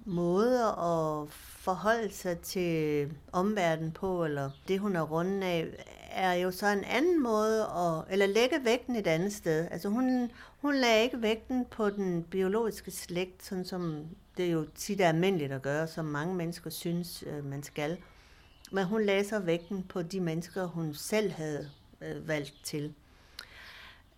måde 0.06 0.64
at 0.64 1.30
forholde 1.60 2.14
sig 2.14 2.40
til 2.40 3.12
omverdenen 3.32 3.92
på, 3.92 4.26
eller 4.26 4.50
det 4.68 4.80
hun 4.80 4.96
er 4.96 5.02
rundt 5.02 5.44
af, 5.44 5.68
er 6.12 6.34
jo 6.34 6.52
så 6.52 6.68
en 6.68 6.84
anden 6.84 7.24
måde, 7.24 7.62
at, 7.62 8.14
eller 8.14 8.26
lægge 8.26 8.60
vægten 8.64 8.96
et 8.96 9.08
andet 9.08 9.34
sted. 9.34 9.68
Altså 9.72 9.90
hun, 9.90 10.32
hun 10.62 10.76
lagde 10.76 11.04
ikke 11.04 11.22
vægten 11.22 11.66
på 11.66 11.90
den 11.90 12.24
biologiske 12.24 12.92
slægt, 12.92 13.46
sådan 13.46 13.66
som 13.66 14.06
det 14.38 14.52
jo 14.52 14.66
tit 14.76 15.02
er 15.02 15.08
almindeligt 15.08 15.52
at 15.52 15.62
gøre, 15.62 15.88
som 15.88 16.06
mange 16.06 16.36
mennesker 16.36 16.70
synes, 16.70 17.24
øh, 17.28 17.46
man 17.46 17.64
skal. 17.64 17.98
Men 18.72 18.86
hun 18.86 19.04
lagde 19.04 19.28
så 19.28 19.40
vægten 19.40 19.84
på 19.84 20.02
de 20.02 20.20
mennesker, 20.20 20.66
hun 20.66 20.94
selv 20.94 21.32
havde 21.32 21.70
øh, 22.02 22.28
valgt 22.28 22.54
til. 22.64 22.94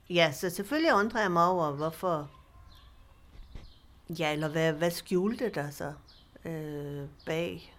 Ja, 0.09 0.31
så 0.31 0.49
selvfølgelig 0.49 0.93
undrer 0.93 1.21
jeg 1.21 1.31
mig 1.31 1.47
over, 1.47 1.71
hvorfor... 1.71 2.31
Ja, 4.19 4.33
eller 4.33 4.47
hvad, 4.47 4.73
hvad 4.73 4.91
skjulte 4.91 5.49
der 5.49 5.69
så 5.69 5.93
øh, 6.45 7.05
bag 7.25 7.75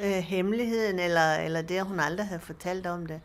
øh, 0.00 0.10
hemmeligheden, 0.10 0.98
eller, 0.98 1.34
eller 1.34 1.62
det, 1.62 1.74
at 1.74 1.86
hun 1.86 2.00
aldrig 2.00 2.26
havde 2.26 2.40
fortalt 2.40 2.86
om 2.86 3.06
det. 3.06 3.20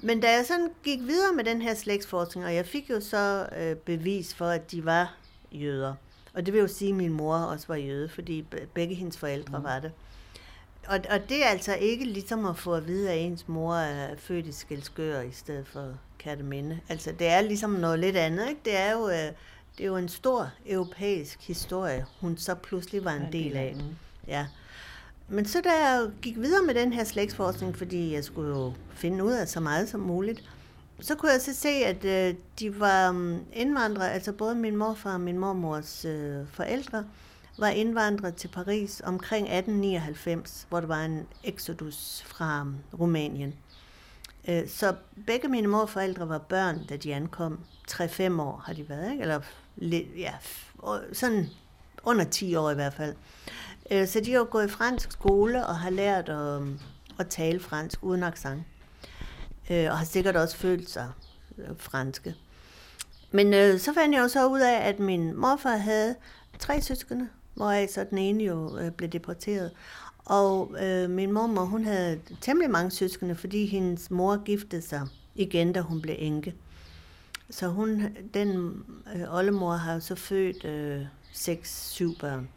Men 0.00 0.20
da 0.20 0.32
jeg 0.32 0.46
sådan 0.46 0.70
gik 0.82 1.00
videre 1.00 1.32
med 1.36 1.44
den 1.44 1.62
her 1.62 1.74
slægtsforskning, 1.74 2.46
og 2.46 2.54
jeg 2.54 2.66
fik 2.66 2.90
jo 2.90 3.00
så 3.00 3.48
øh, 3.56 3.76
bevis 3.76 4.34
for, 4.34 4.46
at 4.46 4.70
de 4.70 4.84
var 4.84 5.16
jøder, 5.52 5.94
og 6.34 6.46
det 6.46 6.54
vil 6.54 6.60
jo 6.60 6.68
sige, 6.68 6.88
at 6.88 6.96
min 6.96 7.12
mor 7.12 7.36
også 7.36 7.66
var 7.68 7.76
jøde, 7.76 8.08
fordi 8.08 8.46
begge 8.74 8.94
hendes 8.94 9.18
forældre 9.18 9.58
mm. 9.58 9.64
var 9.64 9.80
det. 9.80 9.92
Og, 10.86 11.00
og 11.10 11.28
det 11.28 11.44
er 11.44 11.48
altså 11.48 11.74
ikke 11.74 12.04
ligesom 12.04 12.46
at 12.46 12.56
få 12.56 12.74
at 12.74 12.86
vide, 12.86 13.10
at 13.10 13.18
ens 13.18 13.48
mor 13.48 13.74
er 13.74 14.16
født 14.16 14.46
i 14.46 14.52
Skelskør 14.52 15.20
i 15.20 15.32
stedet 15.32 15.66
for 15.66 15.94
Katteminde. 16.18 16.80
Altså 16.88 17.12
det 17.12 17.26
er 17.26 17.40
ligesom 17.40 17.70
noget 17.70 17.98
lidt 17.98 18.16
andet. 18.16 18.48
Ikke? 18.48 18.60
Det, 18.64 18.76
er 18.76 18.92
jo, 18.92 19.08
øh, 19.08 19.32
det 19.80 19.86
er 19.86 19.90
jo 19.90 19.96
en 19.96 20.08
stor 20.08 20.50
europæisk 20.66 21.46
historie, 21.46 22.06
hun 22.20 22.36
så 22.36 22.54
pludselig 22.54 23.04
var 23.04 23.12
en 23.12 23.32
del 23.32 23.56
af. 23.56 23.76
Ja. 24.26 24.46
Men 25.28 25.44
så 25.44 25.60
da 25.60 25.70
jeg 25.70 26.10
gik 26.22 26.36
videre 26.36 26.66
med 26.66 26.74
den 26.74 26.92
her 26.92 27.04
slægtsforskning, 27.04 27.76
fordi 27.76 28.12
jeg 28.12 28.24
skulle 28.24 28.48
jo 28.48 28.72
finde 28.90 29.24
ud 29.24 29.32
af 29.32 29.48
så 29.48 29.60
meget 29.60 29.88
som 29.88 30.00
muligt, 30.00 30.50
så 31.00 31.14
kunne 31.14 31.32
jeg 31.32 31.40
så 31.40 31.54
se, 31.54 31.68
at 31.68 32.04
øh, 32.04 32.34
de 32.58 32.80
var 32.80 33.10
um, 33.10 33.40
indvandrere, 33.52 34.12
altså 34.12 34.32
både 34.32 34.54
min 34.54 34.76
morfar 34.76 35.14
og 35.14 35.20
min 35.20 35.38
mormors 35.38 36.04
øh, 36.04 36.46
forældre, 36.52 37.04
var 37.58 37.68
indvandret 37.68 38.34
til 38.34 38.48
Paris 38.48 39.02
omkring 39.04 39.46
1899, 39.46 40.66
hvor 40.68 40.80
der 40.80 40.86
var 40.86 41.04
en 41.04 41.26
exodus 41.44 42.22
fra 42.26 42.60
um, 42.60 42.76
Rumænien. 42.98 43.54
Øh, 44.48 44.68
så 44.68 44.94
begge 45.26 45.48
mine 45.48 45.68
morforældre 45.68 46.28
var 46.28 46.38
børn, 46.38 46.86
da 46.86 46.96
de 46.96 47.14
ankom. 47.14 47.58
3-5 47.90 48.40
år 48.40 48.62
har 48.66 48.72
de 48.72 48.88
været, 48.88 49.12
ikke? 49.12 49.22
eller 49.22 49.40
lidt, 49.80 50.06
ja, 50.16 50.32
sådan 51.12 51.46
under 52.04 52.24
10 52.24 52.54
år 52.54 52.70
i 52.70 52.74
hvert 52.74 52.94
fald. 52.94 53.14
Øh, 53.90 54.08
så 54.08 54.20
de 54.20 54.32
har 54.32 54.44
gået 54.44 54.66
i 54.66 54.70
fransk 54.70 55.12
skole 55.12 55.66
og 55.66 55.76
har 55.76 55.90
lært 55.90 56.28
at, 56.28 56.56
øhm, 56.56 56.78
at 57.18 57.28
tale 57.28 57.60
fransk 57.60 57.98
uden 58.02 58.22
accent. 58.22 58.62
Øh, 59.70 59.90
og 59.90 59.98
har 59.98 60.04
sikkert 60.04 60.36
også 60.36 60.56
følt 60.56 60.90
sig 60.90 61.12
øh, 61.58 61.68
franske. 61.78 62.34
Men 63.30 63.54
øh, 63.54 63.78
så 63.78 63.94
fandt 63.94 64.14
jeg 64.14 64.22
jo 64.22 64.28
så 64.28 64.48
ud 64.48 64.60
af, 64.60 64.88
at 64.88 64.98
min 64.98 65.34
morfar 65.34 65.76
havde 65.76 66.14
tre 66.58 66.80
søskende, 66.80 67.28
hvor 67.54 67.92
så 67.92 68.06
den 68.10 68.18
ene 68.18 68.44
jo 68.44 68.78
øh, 68.78 68.90
blev 68.90 69.08
deporteret. 69.08 69.70
Og 70.24 70.76
øh, 70.82 71.10
min 71.10 71.32
mormor, 71.32 71.64
hun 71.64 71.84
havde 71.84 72.20
temmelig 72.40 72.70
mange 72.70 72.90
søskende, 72.90 73.34
fordi 73.34 73.66
hendes 73.66 74.10
mor 74.10 74.44
giftede 74.44 74.82
sig 74.82 75.08
igen, 75.34 75.72
da 75.72 75.80
hun 75.80 76.00
blev 76.00 76.16
enke. 76.18 76.54
Så 77.50 77.68
hun, 77.68 78.16
den 78.34 78.82
øh, 79.16 79.34
oldemor 79.34 79.72
har 79.72 79.98
så 79.98 80.14
født 80.14 80.64
øh, 80.64 81.02
seks, 81.32 81.90
syv 81.90 82.18
børn 82.20 82.48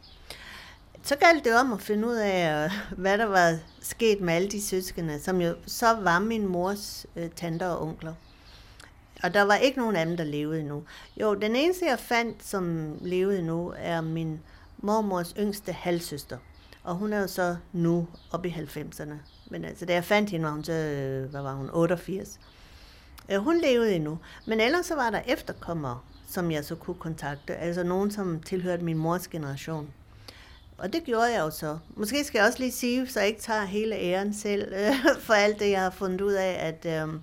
så 1.04 1.16
galt 1.16 1.46
det 1.46 1.56
om 1.56 1.74
at 1.74 1.82
finde 1.82 2.08
ud 2.08 2.16
af, 2.16 2.66
øh, 2.66 2.72
hvad 2.98 3.18
der 3.18 3.26
var 3.26 3.58
sket 3.82 4.22
med 4.22 4.34
alle 4.34 4.50
de 4.50 4.62
søskende, 4.62 5.20
som 5.20 5.42
jo 5.42 5.56
så 5.66 5.94
var 5.94 6.20
min 6.20 6.48
mors 6.48 7.06
øh, 7.16 7.30
tanter 7.30 7.68
og 7.68 7.88
onkler. 7.88 8.14
Og 9.24 9.34
der 9.34 9.42
var 9.42 9.56
ikke 9.56 9.80
nogen 9.80 9.96
af 9.96 10.06
dem, 10.06 10.18
der 10.18 10.24
levede 10.24 10.60
endnu. 10.60 10.84
Jo, 11.22 11.34
den 11.34 11.56
eneste, 11.56 11.86
jeg 11.86 12.00
fandt, 12.00 12.44
som 12.46 12.96
levede 13.02 13.40
endnu, 13.40 13.74
er 13.78 14.02
min 14.02 14.40
mormors 14.78 15.34
yngste 15.40 15.72
halvsøster. 15.72 16.38
Og 16.84 16.96
hun 16.96 17.14
er 17.14 17.20
jo 17.20 17.28
så 17.28 17.56
nu 17.74 18.08
oppe 18.32 18.50
i 18.50 18.52
90'erne. 18.52 19.14
Men 19.50 19.66
altså, 19.66 19.86
da 19.86 19.94
jeg 19.94 20.04
fandt 20.04 20.30
hende, 20.30 20.46
var 20.46 20.52
hun 20.52 20.64
så, 20.64 20.74
øh, 20.74 21.30
hvad 21.30 21.42
var 21.42 21.54
hun, 21.54 21.70
88. 21.74 22.40
Øh, 23.32 23.38
hun 23.38 23.62
levede 23.62 23.96
endnu. 23.96 24.20
Men 24.46 24.60
ellers 24.60 24.86
så 24.86 24.96
var 24.96 25.10
der 25.10 25.22
efterkommere, 25.28 26.00
som 26.28 26.52
jeg 26.52 26.66
så 26.66 26.76
kunne 26.76 26.96
kontakte. 27.00 27.56
Altså 27.56 27.84
nogen, 27.84 28.12
som 28.12 28.40
tilhørte 28.40 28.84
min 28.84 28.98
mors 28.98 29.28
generation. 29.28 29.94
Og 30.78 30.94
det 30.94 31.04
gjorde 31.04 31.34
jeg 31.34 31.40
jo 31.40 31.50
så. 31.50 31.78
Måske 31.96 32.24
skal 32.24 32.40
jeg 32.40 32.48
også 32.48 32.60
lige 32.60 32.72
sige, 32.72 33.08
så 33.08 33.20
jeg 33.20 33.28
ikke 33.30 33.42
tager 33.42 33.66
hele 33.66 33.96
æren 33.96 34.34
selv 34.34 34.74
øh, 34.74 34.96
for 35.26 35.34
alt 35.34 35.60
det, 35.60 35.70
jeg 35.70 35.82
har 35.82 35.90
fundet 35.90 36.22
ud 36.22 36.34
af, 36.34 36.58
at, 36.60 37.08
øh, 37.10 37.14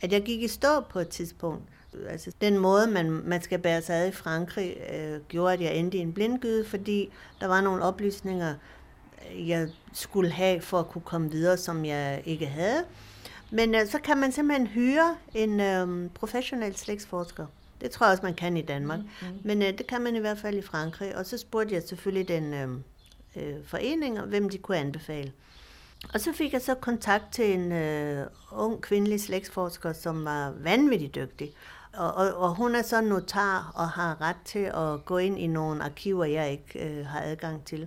at 0.00 0.12
jeg 0.12 0.22
gik 0.22 0.42
i 0.42 0.48
stå 0.48 0.80
på 0.80 0.98
et 0.98 1.08
tidspunkt. 1.08 1.62
Altså, 2.08 2.32
den 2.40 2.58
måde, 2.58 2.86
man, 2.86 3.10
man 3.10 3.42
skal 3.42 3.58
bære 3.58 3.82
sig 3.82 3.96
ad 3.96 4.08
i 4.08 4.12
Frankrig, 4.12 4.76
øh, 4.92 5.20
gjorde, 5.28 5.52
at 5.52 5.60
jeg 5.60 5.76
endte 5.76 5.98
i 5.98 6.00
en 6.00 6.12
blindgyde, 6.12 6.64
fordi 6.64 7.10
der 7.40 7.46
var 7.46 7.60
nogle 7.60 7.82
oplysninger, 7.82 8.54
jeg 9.34 9.68
skulle 9.92 10.30
have 10.30 10.60
for 10.60 10.78
at 10.78 10.88
kunne 10.88 11.02
komme 11.02 11.30
videre, 11.30 11.56
som 11.56 11.84
jeg 11.84 12.22
ikke 12.24 12.46
havde. 12.46 12.84
Men 13.50 13.74
øh, 13.74 13.86
så 13.86 13.98
kan 13.98 14.18
man 14.18 14.32
simpelthen 14.32 14.66
hyre 14.66 15.16
en 15.34 15.60
øh, 15.60 16.10
professionel 16.10 16.76
slægtsforsker 16.76 17.46
det 17.80 17.90
tror 17.90 18.06
jeg 18.06 18.12
også, 18.12 18.22
man 18.22 18.34
kan 18.34 18.56
i 18.56 18.62
Danmark. 18.62 18.98
Mm-hmm. 18.98 19.38
Men 19.44 19.62
øh, 19.62 19.78
det 19.78 19.86
kan 19.86 20.02
man 20.02 20.16
i 20.16 20.18
hvert 20.18 20.38
fald 20.38 20.58
i 20.58 20.62
Frankrig. 20.62 21.16
Og 21.16 21.26
så 21.26 21.38
spurgte 21.38 21.74
jeg 21.74 21.82
selvfølgelig 21.82 22.28
den 22.28 22.54
øh, 22.54 22.68
øh, 23.36 23.64
forening, 23.64 24.20
hvem 24.20 24.48
de 24.48 24.58
kunne 24.58 24.76
anbefale. 24.76 25.32
Og 26.14 26.20
så 26.20 26.32
fik 26.32 26.52
jeg 26.52 26.62
så 26.62 26.74
kontakt 26.74 27.24
til 27.32 27.52
en 27.54 27.72
øh, 27.72 28.26
ung 28.52 28.80
kvindelig 28.80 29.20
slægtsforsker, 29.20 29.92
som 29.92 30.24
var 30.24 30.50
vanvittigt 30.50 31.14
dygtig. 31.14 31.52
Og, 31.92 32.14
og, 32.14 32.34
og 32.34 32.54
hun 32.54 32.74
er 32.74 32.82
så 32.82 33.00
notar 33.00 33.72
og 33.74 33.88
har 33.88 34.20
ret 34.20 34.36
til 34.44 34.58
at 34.74 35.04
gå 35.04 35.18
ind 35.18 35.38
i 35.38 35.46
nogle 35.46 35.84
arkiver, 35.84 36.24
jeg 36.24 36.50
ikke 36.50 36.88
øh, 36.88 37.06
har 37.06 37.20
adgang 37.22 37.64
til. 37.64 37.86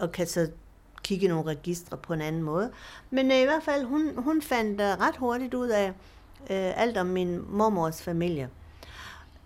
Og 0.00 0.12
kan 0.12 0.26
så 0.26 0.50
kigge 1.02 1.26
i 1.26 1.28
nogle 1.28 1.50
registre 1.50 1.96
på 1.96 2.12
en 2.12 2.20
anden 2.20 2.42
måde. 2.42 2.70
Men 3.10 3.30
øh, 3.30 3.38
i 3.38 3.44
hvert 3.44 3.62
fald, 3.62 3.84
hun, 3.84 4.12
hun 4.16 4.42
fandt 4.42 4.80
øh, 4.80 4.86
ret 4.86 5.16
hurtigt 5.16 5.54
ud 5.54 5.68
af 5.68 5.88
øh, 6.40 6.82
alt 6.82 6.96
om 6.96 7.06
min 7.06 7.40
mormors 7.48 8.02
familie. 8.02 8.48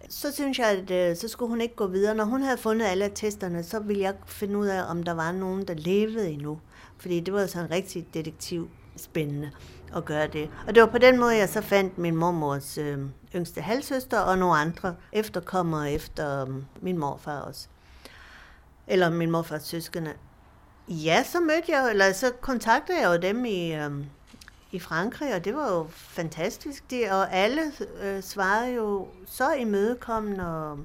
Så 0.08 0.32
synes 0.32 0.58
jeg, 0.58 0.66
at 0.66 0.90
øh, 0.90 1.16
så 1.16 1.28
skulle 1.28 1.49
hun 1.49 1.61
ikke 1.61 1.75
gå 1.75 1.87
videre. 1.87 2.14
Når 2.14 2.25
hun 2.25 2.42
havde 2.42 2.58
fundet 2.58 2.87
alle 2.87 3.11
testerne, 3.14 3.62
så 3.62 3.78
ville 3.78 4.02
jeg 4.02 4.14
finde 4.26 4.58
ud 4.58 4.66
af, 4.66 4.90
om 4.90 5.02
der 5.02 5.12
var 5.12 5.32
nogen, 5.32 5.68
der 5.68 5.75
levede 5.75 6.30
endnu. 6.30 6.58
Fordi 6.99 7.20
det 7.20 7.34
var 7.34 7.46
sådan 7.46 7.70
rigtig 7.70 8.06
detektiv 8.14 8.68
spændende 8.96 9.50
at 9.96 10.04
gøre 10.04 10.26
det. 10.26 10.50
Og 10.66 10.75
det 10.75 10.82
var 10.82 10.88
på 10.88 10.99
den 10.99 11.18
måde, 11.20 11.37
jeg 11.37 11.49
så 11.49 11.61
fandt 11.61 11.99
min 11.99 12.16
mormors 12.16 12.78
øh, 12.78 12.99
yngste 13.34 13.61
halvsøster 13.61 14.20
og 14.20 14.38
nogle 14.38 14.56
andre 14.56 14.94
efterkommere 15.12 15.92
efter 15.92 16.42
øh, 16.42 16.54
min 16.80 16.99
morfar 16.99 17.40
også. 17.40 17.68
Eller 18.87 19.11
min 19.11 19.30
morfars 19.30 19.62
søskende. 19.62 20.12
Ja, 20.88 21.22
så 21.22 21.40
mødte 21.40 21.72
jeg, 21.72 21.90
eller 21.90 22.12
så 22.12 22.32
kontaktede 22.40 23.00
jeg 23.00 23.08
jo 23.08 23.16
dem 23.16 23.44
i, 23.44 23.74
øhm, 23.74 24.04
i 24.72 24.78
Frankrig, 24.78 25.34
og 25.34 25.44
det 25.44 25.54
var 25.54 25.72
jo 25.72 25.86
fantastisk. 25.90 26.90
De, 26.90 27.04
og 27.10 27.32
alle 27.32 27.62
øh, 28.02 28.22
svarede 28.22 28.74
jo 28.74 29.08
så 29.26 29.52
imødekommende 29.52 30.46
og, 30.46 30.78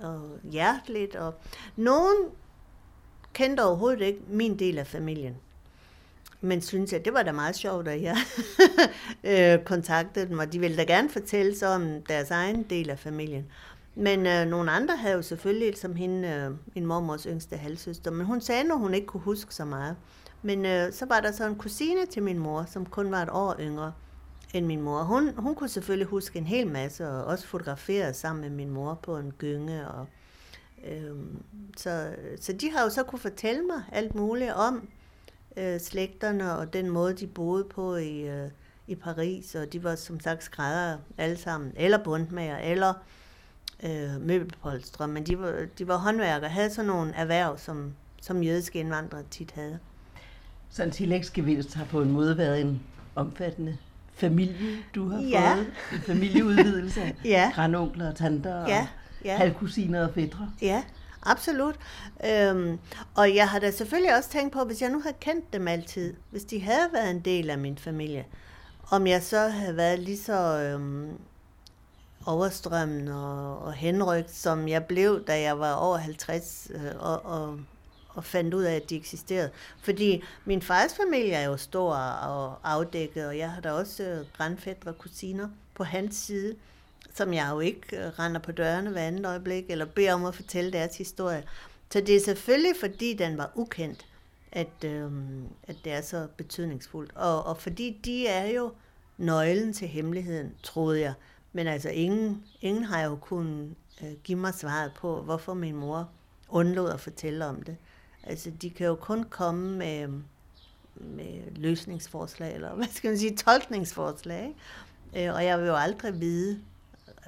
og 0.00 0.20
hjerteligt. 0.44 1.16
Og 1.16 1.34
nogen 1.76 2.16
kendte 3.32 3.64
overhovedet 3.64 4.00
ikke 4.00 4.20
min 4.28 4.58
del 4.58 4.78
af 4.78 4.86
familien. 4.86 5.36
Men 6.40 6.62
synes 6.62 6.92
jeg, 6.92 7.04
det 7.04 7.14
var 7.14 7.22
da 7.22 7.32
meget 7.32 7.56
sjovt, 7.56 7.88
at 7.88 8.02
jeg 8.02 8.16
øh, 9.58 9.64
kontaktede 9.64 10.28
dem, 10.28 10.38
og 10.38 10.52
de 10.52 10.58
ville 10.58 10.76
da 10.76 10.82
gerne 10.82 11.10
fortælle 11.10 11.58
så 11.58 11.66
om 11.66 12.02
deres 12.02 12.30
egen 12.30 12.62
del 12.62 12.90
af 12.90 12.98
familien. 12.98 13.46
Men 13.98 14.26
øh, 14.26 14.46
nogle 14.46 14.70
andre 14.70 14.96
havde 14.96 15.14
jo 15.14 15.22
selvfølgelig, 15.22 15.78
som 15.78 15.96
hende, 15.96 16.28
øh, 16.28 16.50
min 16.74 16.86
mormors 16.86 17.24
yngste 17.24 17.56
halvsøster, 17.56 18.10
men 18.10 18.26
hun 18.26 18.40
sagde, 18.40 18.60
at 18.60 18.78
hun 18.78 18.94
ikke 18.94 19.06
kunne 19.06 19.20
huske 19.20 19.54
så 19.54 19.64
meget. 19.64 19.96
Men 20.42 20.66
øh, 20.66 20.92
så 20.92 21.06
var 21.06 21.20
der 21.20 21.32
så 21.32 21.46
en 21.46 21.56
kusine 21.56 22.06
til 22.06 22.22
min 22.22 22.38
mor, 22.38 22.64
som 22.68 22.86
kun 22.86 23.10
var 23.10 23.22
et 23.22 23.28
år 23.32 23.56
yngre 23.60 23.92
end 24.54 24.66
min 24.66 24.80
mor. 24.80 25.02
Hun, 25.02 25.30
hun 25.36 25.54
kunne 25.54 25.68
selvfølgelig 25.68 26.06
huske 26.06 26.38
en 26.38 26.46
hel 26.46 26.66
masse, 26.66 27.08
og 27.08 27.24
også 27.24 27.46
fotografere 27.46 28.14
sammen 28.14 28.42
med 28.42 28.50
min 28.50 28.70
mor 28.70 28.94
på 28.94 29.16
en 29.16 29.32
gynge. 29.38 29.88
Og, 29.88 30.06
øh, 30.84 31.16
så, 31.76 32.14
så 32.40 32.52
de 32.52 32.70
har 32.70 32.82
jo 32.82 32.90
så 32.90 33.02
kunne 33.02 33.18
fortælle 33.18 33.62
mig 33.62 33.82
alt 33.92 34.14
muligt 34.14 34.52
om 34.52 34.88
øh, 35.56 35.80
slægterne 35.80 36.56
og 36.56 36.72
den 36.72 36.90
måde, 36.90 37.14
de 37.14 37.26
boede 37.26 37.64
på 37.64 37.96
i, 37.96 38.20
øh, 38.20 38.50
i 38.86 38.94
Paris. 38.94 39.54
Og 39.54 39.72
de 39.72 39.84
var 39.84 39.94
som 39.94 40.20
sagt 40.20 40.44
skrædder 40.44 40.98
alle 41.18 41.36
sammen, 41.36 41.72
eller 41.76 42.04
bundmager, 42.04 42.58
eller 42.58 42.94
øh, 43.82 44.20
møbelpolstre. 44.20 45.08
Men 45.08 45.24
de 45.26 45.38
var, 45.38 45.54
de 45.78 45.88
var 45.88 45.96
håndværkere, 45.96 46.50
havde 46.50 46.70
sådan 46.70 46.86
nogle 46.86 47.12
erhverv, 47.14 47.58
som, 47.58 47.92
som 48.22 48.42
jødiske 48.42 48.78
indvandrere 48.78 49.22
tit 49.30 49.50
havde. 49.54 49.78
Så 50.70 50.82
en 50.82 50.90
tillægsgevinst 50.90 51.74
har 51.74 51.84
på 51.84 52.02
en 52.02 52.10
måde 52.10 52.38
været 52.38 52.60
en 52.60 52.82
omfattende 53.14 53.76
familie, 54.14 54.76
du 54.94 55.08
har 55.08 55.20
Ja. 55.22 55.54
fået. 55.54 55.66
En 55.92 55.98
familieudvidelse 56.00 57.00
af 57.02 57.14
Ja. 57.24 57.50
grandonkler 57.54 58.08
og 58.10 58.16
tanter 58.16 58.60
Ja, 58.68 58.80
og 58.80 59.24
ja. 59.24 59.36
halvkusiner 59.36 60.06
og 60.06 60.14
fædre. 60.14 60.50
Ja, 60.62 60.82
absolut. 61.22 61.74
Øhm, 62.32 62.78
og 63.14 63.34
jeg 63.34 63.48
har 63.48 63.58
da 63.58 63.70
selvfølgelig 63.70 64.16
også 64.16 64.30
tænkt 64.30 64.52
på, 64.52 64.64
hvis 64.64 64.82
jeg 64.82 64.90
nu 64.90 65.00
havde 65.00 65.16
kendt 65.20 65.52
dem 65.52 65.68
altid, 65.68 66.14
hvis 66.30 66.44
de 66.44 66.60
havde 66.60 66.88
været 66.92 67.10
en 67.10 67.20
del 67.20 67.50
af 67.50 67.58
min 67.58 67.78
familie, 67.78 68.24
om 68.90 69.06
jeg 69.06 69.22
så 69.22 69.48
havde 69.48 69.76
været 69.76 69.98
lige 69.98 70.18
så 70.18 70.58
øhm, 70.58 71.08
overstrømmen 72.26 73.08
og, 73.08 73.58
og 73.58 73.72
henrygt, 73.72 74.30
som 74.30 74.68
jeg 74.68 74.84
blev, 74.84 75.24
da 75.24 75.40
jeg 75.40 75.58
var 75.58 75.74
over 75.74 75.96
50 75.96 76.70
øh, 76.74 76.80
og, 76.98 77.24
og, 77.24 77.60
og 78.08 78.24
fandt 78.24 78.54
ud 78.54 78.62
af, 78.62 78.74
at 78.74 78.90
de 78.90 78.96
eksisterede. 78.96 79.50
Fordi 79.82 80.22
min 80.44 80.62
fars 80.62 80.94
familie 80.94 81.32
er 81.32 81.44
jo 81.44 81.56
stor 81.56 81.94
og 81.94 82.58
afdækket, 82.64 83.26
og 83.26 83.38
jeg 83.38 83.50
har 83.50 83.60
da 83.60 83.72
også 83.72 84.02
øh, 84.02 84.26
grandfædre 84.36 84.90
og 84.90 84.98
kusiner 84.98 85.48
på 85.74 85.84
hans 85.84 86.16
side, 86.16 86.54
som 87.14 87.34
jeg 87.34 87.48
jo 87.52 87.60
ikke 87.60 87.96
øh, 87.96 88.06
render 88.18 88.40
på 88.40 88.52
dørene 88.52 88.90
hver 88.90 89.02
andet 89.02 89.26
øjeblik, 89.26 89.64
eller 89.68 89.84
beder 89.84 90.14
om 90.14 90.24
at 90.24 90.34
fortælle 90.34 90.72
deres 90.72 90.98
historie. 90.98 91.44
Så 91.90 92.00
det 92.00 92.16
er 92.16 92.20
selvfølgelig, 92.20 92.72
fordi 92.80 93.14
den 93.14 93.38
var 93.38 93.50
ukendt, 93.54 94.06
at, 94.52 94.84
øh, 94.84 95.10
at 95.62 95.76
det 95.84 95.92
er 95.92 96.00
så 96.00 96.26
betydningsfuldt. 96.36 97.12
Og, 97.14 97.46
og 97.46 97.58
fordi 97.58 98.00
de 98.04 98.26
er 98.26 98.46
jo 98.46 98.72
nøglen 99.18 99.72
til 99.72 99.88
hemmeligheden, 99.88 100.54
troede 100.62 101.00
jeg. 101.00 101.12
Men 101.58 101.66
altså, 101.66 101.88
ingen, 101.88 102.44
ingen 102.60 102.84
har 102.84 103.02
jo 103.02 103.16
kunnet 103.16 103.74
øh, 104.02 104.12
give 104.24 104.38
mig 104.38 104.54
svaret 104.54 104.92
på, 104.92 105.22
hvorfor 105.22 105.54
min 105.54 105.76
mor 105.76 106.10
undlod 106.48 106.90
at 106.90 107.00
fortælle 107.00 107.46
om 107.46 107.62
det. 107.62 107.76
Altså, 108.22 108.50
de 108.62 108.70
kan 108.70 108.86
jo 108.86 108.94
kun 108.94 109.24
komme 109.24 109.76
med, 109.78 110.08
med 110.94 111.56
løsningsforslag, 111.56 112.54
eller 112.54 112.74
hvad 112.76 112.86
skal 112.86 113.10
man 113.10 113.18
sige, 113.18 113.36
tolkningsforslag. 113.36 114.54
Ikke? 115.14 115.28
Øh, 115.28 115.34
og 115.34 115.44
jeg 115.44 115.58
vil 115.58 115.66
jo 115.66 115.74
aldrig 115.74 116.20
vide, 116.20 116.60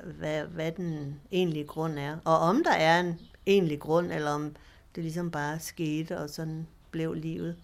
hvad, 0.04 0.44
hvad 0.44 0.72
den 0.72 1.20
egentlige 1.30 1.66
grund 1.66 1.98
er. 1.98 2.16
Og 2.24 2.38
om 2.38 2.64
der 2.64 2.74
er 2.74 3.00
en 3.00 3.20
egentlig 3.46 3.80
grund, 3.80 4.12
eller 4.12 4.30
om 4.30 4.56
det 4.94 5.04
ligesom 5.04 5.30
bare 5.30 5.60
skete, 5.60 6.18
og 6.18 6.30
sådan 6.30 6.66
blev 6.90 7.14
livet. 7.14 7.56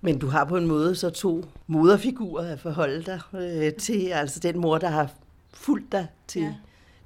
Men 0.00 0.18
du 0.18 0.26
har 0.26 0.44
på 0.44 0.56
en 0.56 0.66
måde 0.66 0.94
så 0.94 1.10
to 1.10 1.44
moderfigurer 1.66 2.52
at 2.52 2.60
forholde 2.60 3.02
dig 3.02 3.20
øh, 3.34 3.74
til. 3.74 4.06
Altså 4.06 4.40
den 4.40 4.58
mor, 4.58 4.78
der 4.78 4.88
har 4.88 5.10
fulgt 5.52 5.92
dig 5.92 6.06
til, 6.26 6.42
ja. 6.42 6.46
Ja. 6.46 6.54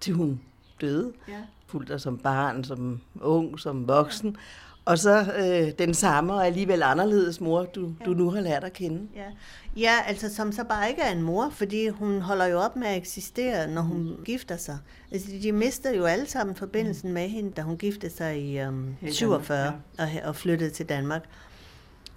til 0.01 0.15
hun 0.15 0.41
døde. 0.81 1.13
Ja. 1.29 1.41
Fulgt 1.67 1.89
dig 1.89 2.01
som 2.01 2.19
barn, 2.19 2.65
som 2.65 3.01
ung, 3.21 3.61
som 3.61 3.89
voksen. 3.89 4.31
Ja. 4.31 4.37
Og 4.85 4.99
så 4.99 5.33
øh, 5.39 5.73
den 5.79 5.95
samme 5.95 6.35
og 6.35 6.47
alligevel 6.47 6.83
anderledes 6.83 7.41
mor, 7.41 7.65
du, 7.65 7.95
ja. 8.01 8.05
du 8.05 8.15
nu 8.15 8.31
har 8.31 8.41
lært 8.41 8.65
at 8.65 8.73
kende. 8.73 9.09
Ja. 9.17 9.31
ja, 9.77 9.95
altså 10.07 10.35
som 10.35 10.53
så 10.53 10.65
bare 10.65 10.91
ikke 10.91 11.03
er 11.03 11.13
en 11.13 11.23
mor, 11.23 11.51
fordi 11.51 11.89
hun 11.89 12.21
holder 12.21 12.47
jo 12.47 12.61
op 12.61 12.77
med 12.77 12.87
at 12.87 12.97
eksistere, 12.97 13.69
når 13.69 13.83
hun 13.83 14.03
mm. 14.03 14.25
gifter 14.25 14.57
sig. 14.57 14.79
Altså 15.13 15.29
de 15.43 15.53
mister 15.53 15.91
jo 15.91 16.05
alle 16.05 16.27
sammen 16.27 16.57
forbindelsen 16.57 17.13
med 17.13 17.29
hende, 17.29 17.51
da 17.51 17.63
hun 17.63 17.77
giftede 17.77 18.13
sig 18.13 18.39
i 18.39 18.61
i 19.03 19.13
47 19.13 19.59
Danmark, 19.59 19.81
og, 19.99 20.29
og 20.29 20.37
flyttede 20.37 20.71
til 20.71 20.89
Danmark. 20.89 21.25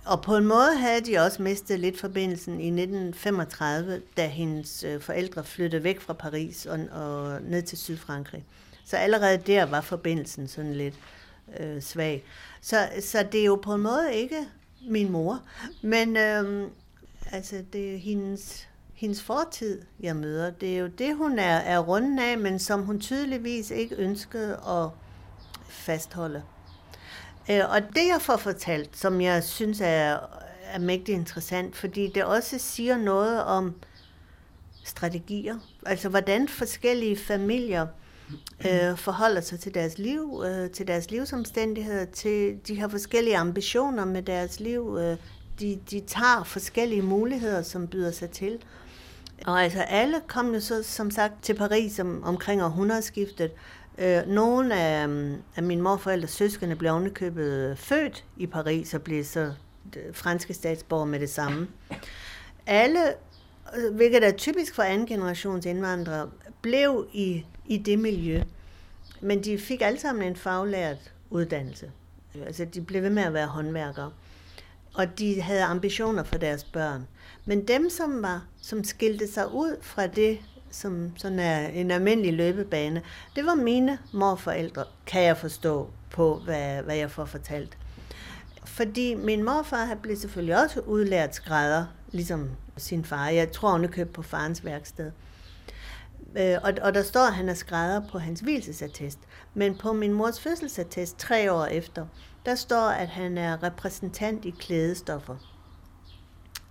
Og 0.07 0.21
på 0.21 0.37
en 0.37 0.45
måde 0.45 0.77
havde 0.77 1.01
de 1.01 1.17
også 1.17 1.41
mistet 1.41 1.79
lidt 1.79 1.99
forbindelsen 1.99 2.59
i 2.59 2.67
1935, 2.67 4.01
da 4.17 4.27
hendes 4.27 4.83
øh, 4.83 5.01
forældre 5.01 5.43
flyttede 5.43 5.83
væk 5.83 5.99
fra 5.99 6.13
Paris 6.13 6.65
og, 6.65 6.79
og 6.91 7.41
ned 7.41 7.61
til 7.61 7.77
Sydfrankrig. 7.77 8.45
Så 8.85 8.97
allerede 8.97 9.37
der 9.37 9.65
var 9.65 9.81
forbindelsen 9.81 10.47
sådan 10.47 10.73
lidt 10.73 10.95
øh, 11.59 11.81
svag. 11.81 12.23
Så, 12.61 12.89
så 13.01 13.27
det 13.31 13.41
er 13.41 13.45
jo 13.45 13.55
på 13.55 13.73
en 13.73 13.81
måde 13.81 14.13
ikke 14.13 14.47
min 14.89 15.11
mor, 15.11 15.41
men 15.81 16.17
øh, 16.17 16.67
altså 17.31 17.63
det 17.73 17.93
er 17.93 17.97
hendes, 17.97 18.67
hendes 18.93 19.23
fortid, 19.23 19.81
jeg 19.99 20.15
møder. 20.15 20.51
Det 20.51 20.75
er 20.75 20.79
jo 20.79 20.87
det, 20.87 21.15
hun 21.15 21.39
er, 21.39 21.57
er 21.57 21.79
runden 21.79 22.19
af, 22.19 22.37
men 22.37 22.59
som 22.59 22.81
hun 22.81 22.99
tydeligvis 22.99 23.71
ikke 23.71 23.95
ønskede 23.95 24.53
at 24.67 24.89
fastholde. 25.69 26.43
Øh, 27.49 27.61
og 27.69 27.81
det 27.81 28.07
jeg 28.07 28.21
får 28.21 28.37
fortalt, 28.37 28.97
som 28.97 29.21
jeg 29.21 29.43
synes 29.43 29.81
er, 29.81 30.17
er 30.63 30.79
mægtig 30.79 31.15
interessant, 31.15 31.75
fordi 31.75 32.11
det 32.15 32.23
også 32.23 32.57
siger 32.59 32.97
noget 32.97 33.43
om 33.43 33.75
strategier. 34.83 35.55
Altså 35.85 36.09
hvordan 36.09 36.47
forskellige 36.47 37.17
familier 37.17 37.87
øh, 38.67 38.97
forholder 38.97 39.41
sig 39.41 39.59
til 39.59 39.73
deres 39.73 39.97
liv, 39.97 40.43
øh, 40.45 40.69
til 40.69 40.87
deres 40.87 41.11
livsomstændigheder, 41.11 42.05
til 42.05 42.57
de 42.67 42.79
har 42.79 42.87
forskellige 42.87 43.37
ambitioner 43.37 44.05
med 44.05 44.23
deres 44.23 44.59
liv. 44.59 44.97
Øh, 45.01 45.17
de, 45.59 45.79
de 45.91 45.99
tager 45.99 46.43
forskellige 46.43 47.01
muligheder, 47.01 47.61
som 47.61 47.87
byder 47.87 48.11
sig 48.11 48.29
til. 48.29 48.59
Og 49.45 49.63
altså 49.63 49.81
alle 49.81 50.21
kom 50.27 50.53
jo 50.53 50.59
så 50.59 50.83
som 50.83 51.11
sagt 51.11 51.43
til 51.43 51.53
Paris 51.53 51.99
om, 51.99 52.23
omkring 52.23 52.63
århundredeskiftet. 52.63 53.51
Øh, 53.97 54.27
nogle 54.27 54.75
af, 54.75 55.07
af 55.55 55.63
mine 55.63 55.81
morforældres 55.81 56.31
søskende 56.31 56.75
blev 56.75 56.91
ovenikøbet 56.91 57.77
født 57.77 58.25
i 58.37 58.47
Paris 58.47 58.93
og 58.93 59.01
blev 59.01 59.23
så 59.23 59.53
øh, 59.95 60.13
franske 60.13 60.53
statsborger 60.53 61.05
med 61.05 61.19
det 61.19 61.29
samme. 61.29 61.67
Alle, 62.65 62.99
øh, 63.77 63.95
hvilket 63.95 64.27
er 64.27 64.31
typisk 64.31 64.75
for 64.75 64.83
anden 64.83 65.07
generations 65.07 65.65
indvandrere, 65.65 66.29
blev 66.61 67.07
i, 67.13 67.45
i 67.65 67.77
det 67.77 67.99
miljø. 67.99 68.43
Men 69.21 69.43
de 69.43 69.57
fik 69.57 69.81
alle 69.81 69.99
sammen 69.99 70.27
en 70.27 70.35
faglært 70.35 71.13
uddannelse. 71.29 71.91
Altså 72.45 72.65
de 72.65 72.81
blev 72.81 73.03
ved 73.03 73.09
med 73.09 73.23
at 73.23 73.33
være 73.33 73.47
håndværkere. 73.47 74.11
Og 74.93 75.19
de 75.19 75.41
havde 75.41 75.63
ambitioner 75.63 76.23
for 76.23 76.37
deres 76.37 76.63
børn. 76.63 77.07
Men 77.45 77.67
dem, 77.67 77.89
som 77.89 78.21
var, 78.21 78.45
som 78.61 78.83
skilte 78.83 79.31
sig 79.31 79.53
ud 79.53 79.77
fra 79.81 80.07
det, 80.07 80.39
som 80.71 81.17
sådan 81.17 81.39
er 81.39 81.67
en 81.67 81.91
almindelig 81.91 82.33
løbebane, 82.33 83.01
det 83.35 83.45
var 83.45 83.55
mine 83.55 83.97
morforældre, 84.13 84.83
kan 85.05 85.23
jeg 85.23 85.37
forstå 85.37 85.89
på, 86.09 86.41
hvad, 86.45 86.83
hvad 86.83 86.95
jeg 86.95 87.11
får 87.11 87.25
fortalt. 87.25 87.77
Fordi 88.65 89.15
min 89.15 89.43
morfar 89.43 89.85
han 89.85 89.97
blev 89.97 90.15
selvfølgelig 90.15 90.63
også 90.63 90.79
udlært 90.79 91.35
skrædder, 91.35 91.85
ligesom 92.11 92.49
sin 92.77 93.05
far. 93.05 93.29
Jeg 93.29 93.51
tror, 93.51 93.71
hun 93.71 93.87
købte 93.87 94.13
på 94.13 94.21
farens 94.21 94.65
værksted. 94.65 95.11
Øh, 96.37 96.57
og, 96.63 96.73
og 96.81 96.93
der 96.93 97.03
står, 97.03 97.27
at 97.27 97.33
han 97.33 97.49
er 97.49 97.53
skrædder 97.53 98.01
på 98.11 98.19
hans 98.19 98.39
hvilsesattest. 98.39 99.19
Men 99.53 99.75
på 99.75 99.93
min 99.93 100.13
mors 100.13 100.39
fødselsattest, 100.39 101.17
tre 101.17 101.51
år 101.51 101.65
efter, 101.65 102.05
der 102.45 102.55
står, 102.55 102.89
at 102.89 103.07
han 103.07 103.37
er 103.37 103.63
repræsentant 103.63 104.45
i 104.45 104.49
klædestoffer. 104.49 105.35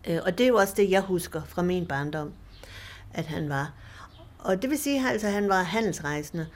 Øh, 0.08 0.18
og 0.24 0.38
det 0.38 0.44
er 0.44 0.48
jo 0.48 0.56
også 0.56 0.74
det, 0.76 0.90
jeg 0.90 1.00
husker 1.00 1.42
fra 1.44 1.62
min 1.62 1.86
barndom, 1.86 2.32
at 3.14 3.26
han 3.26 3.48
var. 3.48 3.72
Og 4.46 4.62
det 4.62 4.70
vil 4.70 4.78
sige, 4.78 5.08
altså, 5.08 5.26
at 5.26 5.32
han 5.32 5.48
var 5.48 5.62
handelsrejsende. 5.62 6.46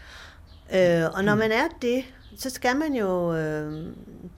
Øh, 0.75 1.05
og 1.15 1.25
når 1.25 1.35
man 1.35 1.53
er 1.53 1.69
det, 1.83 2.05
så 2.37 2.51
skal 2.51 2.77
man 2.77 2.95
jo 2.95 3.35
øh, 3.35 3.87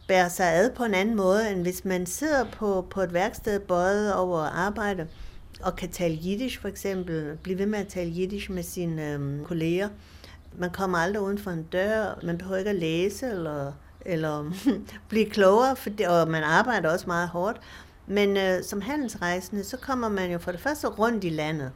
bære 0.08 0.30
sig 0.30 0.54
ad 0.54 0.70
på 0.70 0.84
en 0.84 0.94
anden 0.94 1.16
måde, 1.16 1.50
end 1.50 1.62
hvis 1.62 1.84
man 1.84 2.06
sidder 2.06 2.44
på, 2.44 2.86
på 2.90 3.00
et 3.00 3.12
værksted 3.12 3.60
bøjet 3.60 4.14
over 4.14 4.38
arbejde, 4.38 5.06
og 5.62 5.76
kan 5.76 5.90
tale 5.90 6.14
jiddisch 6.14 6.60
for 6.60 6.68
eksempel, 6.68 7.38
blive 7.42 7.58
ved 7.58 7.66
med 7.66 7.78
at 7.78 7.88
tale 7.88 8.10
jiddisch 8.10 8.52
med 8.52 8.62
sine 8.62 9.12
øh, 9.12 9.44
kolleger. 9.44 9.88
Man 10.58 10.70
kommer 10.70 10.98
aldrig 10.98 11.22
uden 11.22 11.38
for 11.38 11.50
en 11.50 11.62
dør, 11.62 12.18
man 12.22 12.38
behøver 12.38 12.58
ikke 12.58 12.70
at 12.70 12.76
læse 12.76 13.26
eller, 13.26 13.72
eller 14.06 14.52
blive 15.08 15.30
klogere, 15.30 15.76
for 15.76 15.90
det, 15.90 16.08
og 16.08 16.28
man 16.28 16.42
arbejder 16.42 16.92
også 16.92 17.06
meget 17.06 17.28
hårdt. 17.28 17.60
Men 18.06 18.36
øh, 18.36 18.62
som 18.64 18.80
handelsrejsende, 18.80 19.64
så 19.64 19.76
kommer 19.76 20.08
man 20.08 20.32
jo 20.32 20.38
for 20.38 20.52
det 20.52 20.60
første 20.60 20.86
rundt 20.86 21.24
i 21.24 21.28
landet 21.28 21.70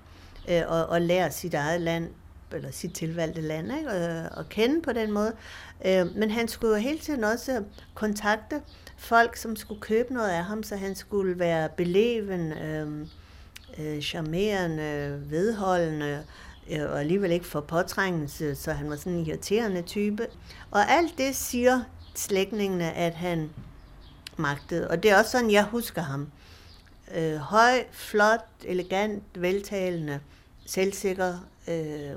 øh, 0.48 0.62
og, 0.66 0.86
og 0.86 1.00
lærer 1.00 1.30
sit 1.30 1.54
eget 1.54 1.80
land 1.80 2.10
eller 2.52 2.70
sit 2.70 2.92
tilvalgte 2.92 3.40
land, 3.40 3.72
ikke? 3.78 3.90
Og, 3.90 4.38
og 4.38 4.48
kende 4.48 4.82
på 4.82 4.92
den 4.92 5.12
måde. 5.12 5.32
Øh, 5.86 6.16
men 6.16 6.30
han 6.30 6.48
skulle 6.48 6.76
jo 6.76 6.82
hele 6.82 6.98
tiden 6.98 7.24
også 7.24 7.64
kontakte 7.94 8.60
folk, 8.96 9.36
som 9.36 9.56
skulle 9.56 9.80
købe 9.80 10.14
noget 10.14 10.30
af 10.30 10.44
ham, 10.44 10.62
så 10.62 10.76
han 10.76 10.94
skulle 10.94 11.38
være 11.38 11.68
beleven, 11.68 12.52
øh, 12.52 13.06
øh, 13.78 14.00
charmerende, 14.00 15.22
vedholdende, 15.30 16.24
øh, 16.70 16.82
og 16.90 17.00
alligevel 17.00 17.32
ikke 17.32 17.46
for 17.46 17.60
påtrængelse, 17.60 18.54
så 18.54 18.72
han 18.72 18.90
var 18.90 18.96
sådan 18.96 19.12
en 19.12 19.26
irriterende 19.26 19.82
type. 19.82 20.26
Og 20.70 20.90
alt 20.90 21.18
det 21.18 21.36
siger 21.36 21.80
slægtningene, 22.14 22.92
at 22.92 23.14
han 23.14 23.50
magtede. 24.36 24.88
Og 24.88 25.02
det 25.02 25.10
er 25.10 25.18
også 25.18 25.30
sådan, 25.30 25.50
jeg 25.50 25.64
husker 25.64 26.02
ham. 26.02 26.28
Øh, 27.14 27.36
høj, 27.36 27.84
flot, 27.92 28.46
elegant, 28.64 29.22
veltalende, 29.34 30.20
selvsikker. 30.66 31.38
Øh, 31.68 32.14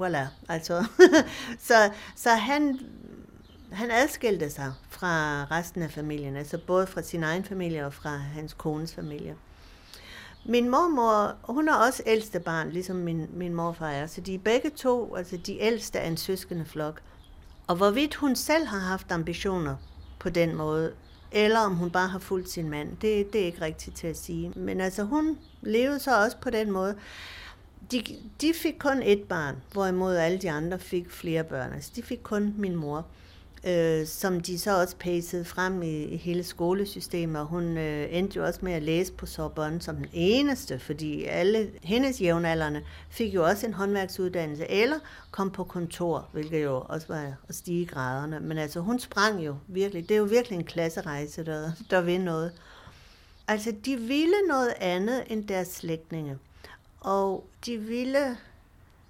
voilà, 0.00 0.26
altså. 0.48 0.84
så, 1.68 1.90
så 2.16 2.30
han, 2.30 2.80
han 3.72 3.90
adskilte 3.90 4.50
sig 4.50 4.72
fra 4.90 5.44
resten 5.44 5.82
af 5.82 5.90
familien, 5.90 6.36
altså 6.36 6.58
både 6.58 6.86
fra 6.86 7.02
sin 7.02 7.22
egen 7.22 7.44
familie 7.44 7.86
og 7.86 7.94
fra 7.94 8.16
hans 8.16 8.52
kones 8.52 8.94
familie. 8.94 9.36
Min 10.44 10.68
mormor, 10.68 11.34
hun 11.52 11.68
er 11.68 11.74
også 11.74 12.02
ældste 12.06 12.40
barn, 12.40 12.70
ligesom 12.70 12.96
min, 12.96 13.26
min 13.32 13.54
morfar 13.54 13.90
er, 13.90 14.06
så 14.06 14.20
de 14.20 14.34
er 14.34 14.38
begge 14.38 14.70
to, 14.70 15.14
altså 15.16 15.36
de 15.36 15.60
ældste 15.60 16.00
af 16.00 16.08
en 16.08 16.16
søskende 16.16 16.64
flok. 16.64 17.00
Og 17.66 17.76
hvorvidt 17.76 18.14
hun 18.14 18.36
selv 18.36 18.66
har 18.66 18.78
haft 18.78 19.12
ambitioner 19.12 19.76
på 20.18 20.28
den 20.28 20.56
måde, 20.56 20.92
eller 21.32 21.60
om 21.60 21.74
hun 21.74 21.90
bare 21.90 22.08
har 22.08 22.18
fulgt 22.18 22.50
sin 22.50 22.70
mand, 22.70 22.88
det, 22.88 23.32
det 23.32 23.40
er 23.40 23.46
ikke 23.46 23.60
rigtigt 23.60 23.96
til 23.96 24.06
at 24.06 24.16
sige. 24.16 24.52
Men 24.56 24.80
altså 24.80 25.02
hun 25.02 25.38
levede 25.62 25.98
så 25.98 26.24
også 26.24 26.36
på 26.36 26.50
den 26.50 26.70
måde. 26.70 26.94
De, 27.92 28.04
de 28.40 28.52
fik 28.54 28.74
kun 28.78 29.02
et 29.02 29.22
barn, 29.22 29.56
hvorimod 29.72 30.16
alle 30.16 30.38
de 30.38 30.50
andre 30.50 30.78
fik 30.78 31.10
flere 31.10 31.44
børn. 31.44 31.72
Altså 31.72 31.90
de 31.96 32.02
fik 32.02 32.20
kun 32.22 32.54
min 32.58 32.76
mor 32.76 33.06
øh, 33.64 34.06
som 34.06 34.40
de 34.40 34.58
så 34.58 34.80
også 34.80 34.96
pacede 34.96 35.44
frem 35.44 35.82
i, 35.82 36.02
i 36.02 36.16
hele 36.16 36.44
skolesystemet, 36.44 37.40
og 37.40 37.46
hun 37.46 37.76
øh, 37.78 38.08
endte 38.10 38.36
jo 38.36 38.44
også 38.44 38.60
med 38.62 38.72
at 38.72 38.82
læse 38.82 39.12
på 39.12 39.26
Sorbonne 39.26 39.82
som 39.82 39.96
den 39.96 40.08
eneste, 40.12 40.78
fordi 40.78 41.24
alle 41.24 41.70
hendes 41.82 42.20
jævnaldrende 42.20 42.82
fik 43.10 43.34
jo 43.34 43.44
også 43.44 43.66
en 43.66 43.74
håndværksuddannelse, 43.74 44.70
eller 44.70 44.98
kom 45.30 45.50
på 45.50 45.64
kontor, 45.64 46.28
hvilket 46.32 46.62
jo 46.62 46.84
også 46.88 47.06
var 47.08 47.34
at 47.48 47.54
stige 47.54 47.86
graderne. 47.86 48.40
Men 48.40 48.58
altså, 48.58 48.80
hun 48.80 48.98
sprang 48.98 49.46
jo 49.46 49.56
virkelig. 49.66 50.08
Det 50.08 50.14
er 50.14 50.18
jo 50.18 50.24
virkelig 50.24 50.56
en 50.56 50.64
klasserejse, 50.64 51.44
der, 51.44 51.72
der 51.90 52.00
vil 52.00 52.20
noget. 52.20 52.52
Altså, 53.48 53.74
de 53.84 53.96
ville 53.96 54.36
noget 54.48 54.74
andet 54.80 55.24
end 55.26 55.48
deres 55.48 55.68
slægtninge. 55.68 56.38
Og 57.00 57.46
de 57.66 57.78
ville 57.78 58.36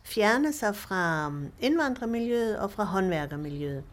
fjerne 0.05 0.53
sig 0.53 0.77
fra 0.77 1.27
øhm, 1.27 1.53
indvandrermiljøet 1.61 2.59
og 2.59 2.71
fra 2.71 2.85
håndværkermiljøet. 2.85 3.85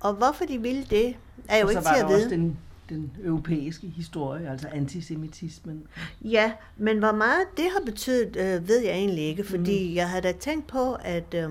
Og 0.00 0.14
hvorfor 0.14 0.44
de 0.44 0.62
ville 0.62 0.84
det, 0.90 1.16
er 1.48 1.58
jo 1.58 1.68
ikke 1.68 1.82
til 1.82 2.02
at 2.02 2.08
vide. 2.08 2.16
Også 2.16 2.28
den, 2.28 2.58
den 2.88 3.12
europæiske 3.24 3.86
historie, 3.86 4.50
altså 4.50 4.68
antisemitismen. 4.72 5.86
Ja, 6.24 6.52
men 6.76 6.98
hvor 6.98 7.12
meget 7.12 7.46
det 7.56 7.64
har 7.64 7.80
betydet, 7.86 8.36
øh, 8.36 8.68
ved 8.68 8.78
jeg 8.78 8.92
egentlig 8.92 9.24
ikke, 9.24 9.44
fordi 9.44 9.88
mm. 9.88 9.94
jeg 9.94 10.10
har 10.10 10.20
da 10.20 10.32
tænkt 10.32 10.66
på, 10.66 10.94
at 10.94 11.34
øh, 11.34 11.50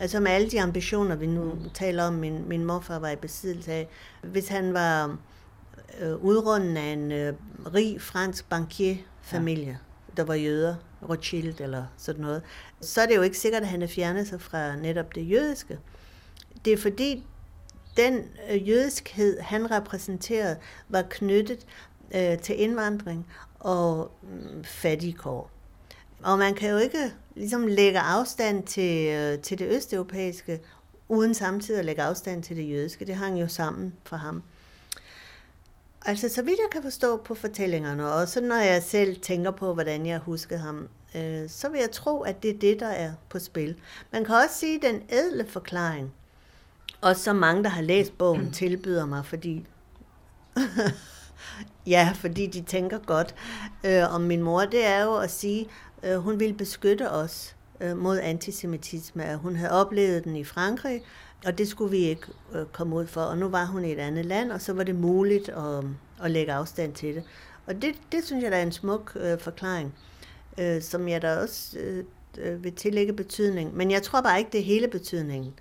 altså 0.00 0.20
med 0.20 0.30
alle 0.30 0.50
de 0.50 0.60
ambitioner, 0.60 1.16
vi 1.16 1.26
nu 1.26 1.44
mm. 1.44 1.70
taler 1.74 2.04
om, 2.04 2.14
min, 2.14 2.48
min 2.48 2.64
morfar 2.64 2.98
var 2.98 3.10
i 3.10 3.16
besiddelse 3.16 3.72
af, 3.72 3.88
hvis 4.22 4.48
han 4.48 4.74
var 4.74 5.16
øh, 6.00 6.16
udrunden 6.16 6.76
af 6.76 6.92
en 6.92 7.12
øh, 7.12 7.32
rig 7.74 8.00
fransk 8.00 8.48
bankierfamilie, 8.48 9.66
ja. 9.66 9.76
der 10.16 10.24
var 10.24 10.34
jøder, 10.34 10.74
Rothschild 11.08 11.60
eller 11.60 11.84
sådan 11.96 12.20
noget, 12.20 12.42
så 12.80 13.00
er 13.00 13.06
det 13.06 13.16
jo 13.16 13.22
ikke 13.22 13.38
sikkert, 13.38 13.62
at 13.62 13.68
han 13.68 13.82
er 13.82 13.86
fjernet 13.86 14.28
sig 14.28 14.40
fra 14.40 14.76
netop 14.76 15.14
det 15.14 15.30
jødiske. 15.30 15.78
Det 16.64 16.72
er 16.72 16.76
fordi, 16.76 17.26
den 17.96 18.24
øh, 18.50 18.68
jødiskhed, 18.68 19.40
han 19.40 19.70
repræsenterede, 19.70 20.56
var 20.88 21.02
knyttet 21.10 21.66
øh, 22.14 22.38
til 22.38 22.60
indvandring 22.60 23.26
og 23.60 24.10
øh, 24.32 24.64
fattigkår. 24.64 25.50
Og 26.22 26.38
man 26.38 26.54
kan 26.54 26.70
jo 26.70 26.76
ikke 26.76 27.12
ligesom 27.34 27.66
lægge 27.66 27.98
afstand 27.98 28.66
til, 28.66 29.08
øh, 29.08 29.38
til 29.38 29.58
det 29.58 29.68
østeuropæiske, 29.68 30.60
uden 31.08 31.34
samtidig 31.34 31.78
at 31.78 31.84
lægge 31.84 32.02
afstand 32.02 32.42
til 32.42 32.56
det 32.56 32.70
jødiske. 32.70 33.04
Det 33.04 33.14
hang 33.14 33.40
jo 33.40 33.48
sammen 33.48 33.94
for 34.04 34.16
ham. 34.16 34.42
Altså, 36.06 36.28
så 36.28 36.42
vidt 36.42 36.58
jeg 36.58 36.68
kan 36.72 36.82
forstå 36.82 37.16
på 37.16 37.34
fortællingerne, 37.34 38.12
og 38.12 38.28
så 38.28 38.40
når 38.40 38.56
jeg 38.56 38.82
selv 38.82 39.20
tænker 39.20 39.50
på, 39.50 39.74
hvordan 39.74 40.06
jeg 40.06 40.18
huskede 40.18 40.60
ham, 40.60 40.88
øh, 41.16 41.48
så 41.48 41.68
vil 41.68 41.80
jeg 41.80 41.90
tro, 41.90 42.20
at 42.20 42.42
det 42.42 42.50
er 42.50 42.58
det, 42.58 42.80
der 42.80 42.88
er 42.88 43.12
på 43.28 43.38
spil. 43.38 43.76
Man 44.12 44.24
kan 44.24 44.34
også 44.34 44.54
sige, 44.54 44.76
at 44.76 44.82
den 44.82 45.02
ædle 45.10 45.46
forklaring, 45.46 46.14
og 47.04 47.16
så 47.16 47.32
mange, 47.32 47.62
der 47.64 47.68
har 47.68 47.82
læst 47.82 48.18
bogen, 48.18 48.50
tilbyder 48.52 49.06
mig, 49.06 49.26
fordi... 49.26 49.66
ja, 51.86 52.12
fordi 52.14 52.46
de 52.46 52.60
tænker 52.60 52.98
godt 52.98 53.34
øh, 53.84 54.14
om 54.14 54.20
min 54.20 54.42
mor. 54.42 54.60
Det 54.60 54.86
er 54.86 55.04
jo 55.04 55.16
at 55.16 55.30
sige, 55.30 55.66
øh, 56.02 56.16
hun 56.16 56.40
ville 56.40 56.54
beskytte 56.54 57.10
os 57.10 57.56
øh, 57.80 57.96
mod 57.96 58.18
antisemitisme. 58.18 59.36
Hun 59.36 59.56
havde 59.56 59.72
oplevet 59.72 60.24
den 60.24 60.36
i 60.36 60.44
Frankrig, 60.44 61.02
og 61.46 61.58
det 61.58 61.68
skulle 61.68 61.90
vi 61.90 61.96
ikke 61.98 62.26
øh, 62.54 62.66
komme 62.72 62.96
ud 62.96 63.06
for. 63.06 63.20
Og 63.20 63.38
nu 63.38 63.48
var 63.48 63.64
hun 63.64 63.84
i 63.84 63.92
et 63.92 63.98
andet 63.98 64.26
land, 64.26 64.52
og 64.52 64.60
så 64.60 64.72
var 64.72 64.82
det 64.82 64.94
muligt 64.94 65.48
at, 65.48 65.84
at 66.22 66.30
lægge 66.30 66.52
afstand 66.52 66.92
til 66.92 67.14
det. 67.14 67.22
Og 67.66 67.82
det, 67.82 67.94
det 68.12 68.24
synes 68.24 68.42
jeg, 68.42 68.50
der 68.50 68.56
er 68.56 68.62
en 68.62 68.72
smuk 68.72 69.12
øh, 69.20 69.38
forklaring, 69.38 69.94
øh, 70.58 70.82
som 70.82 71.08
jeg 71.08 71.22
da 71.22 71.36
også 71.36 71.78
øh, 71.78 72.04
øh 72.38 72.64
vil 72.64 72.72
tillægge 72.72 73.12
betydning. 73.12 73.76
Men 73.76 73.90
jeg 73.90 74.02
tror 74.02 74.20
bare 74.20 74.38
ikke, 74.38 74.52
det 74.52 74.60
er 74.60 74.64
hele 74.64 74.88
betydningen. 74.88 75.54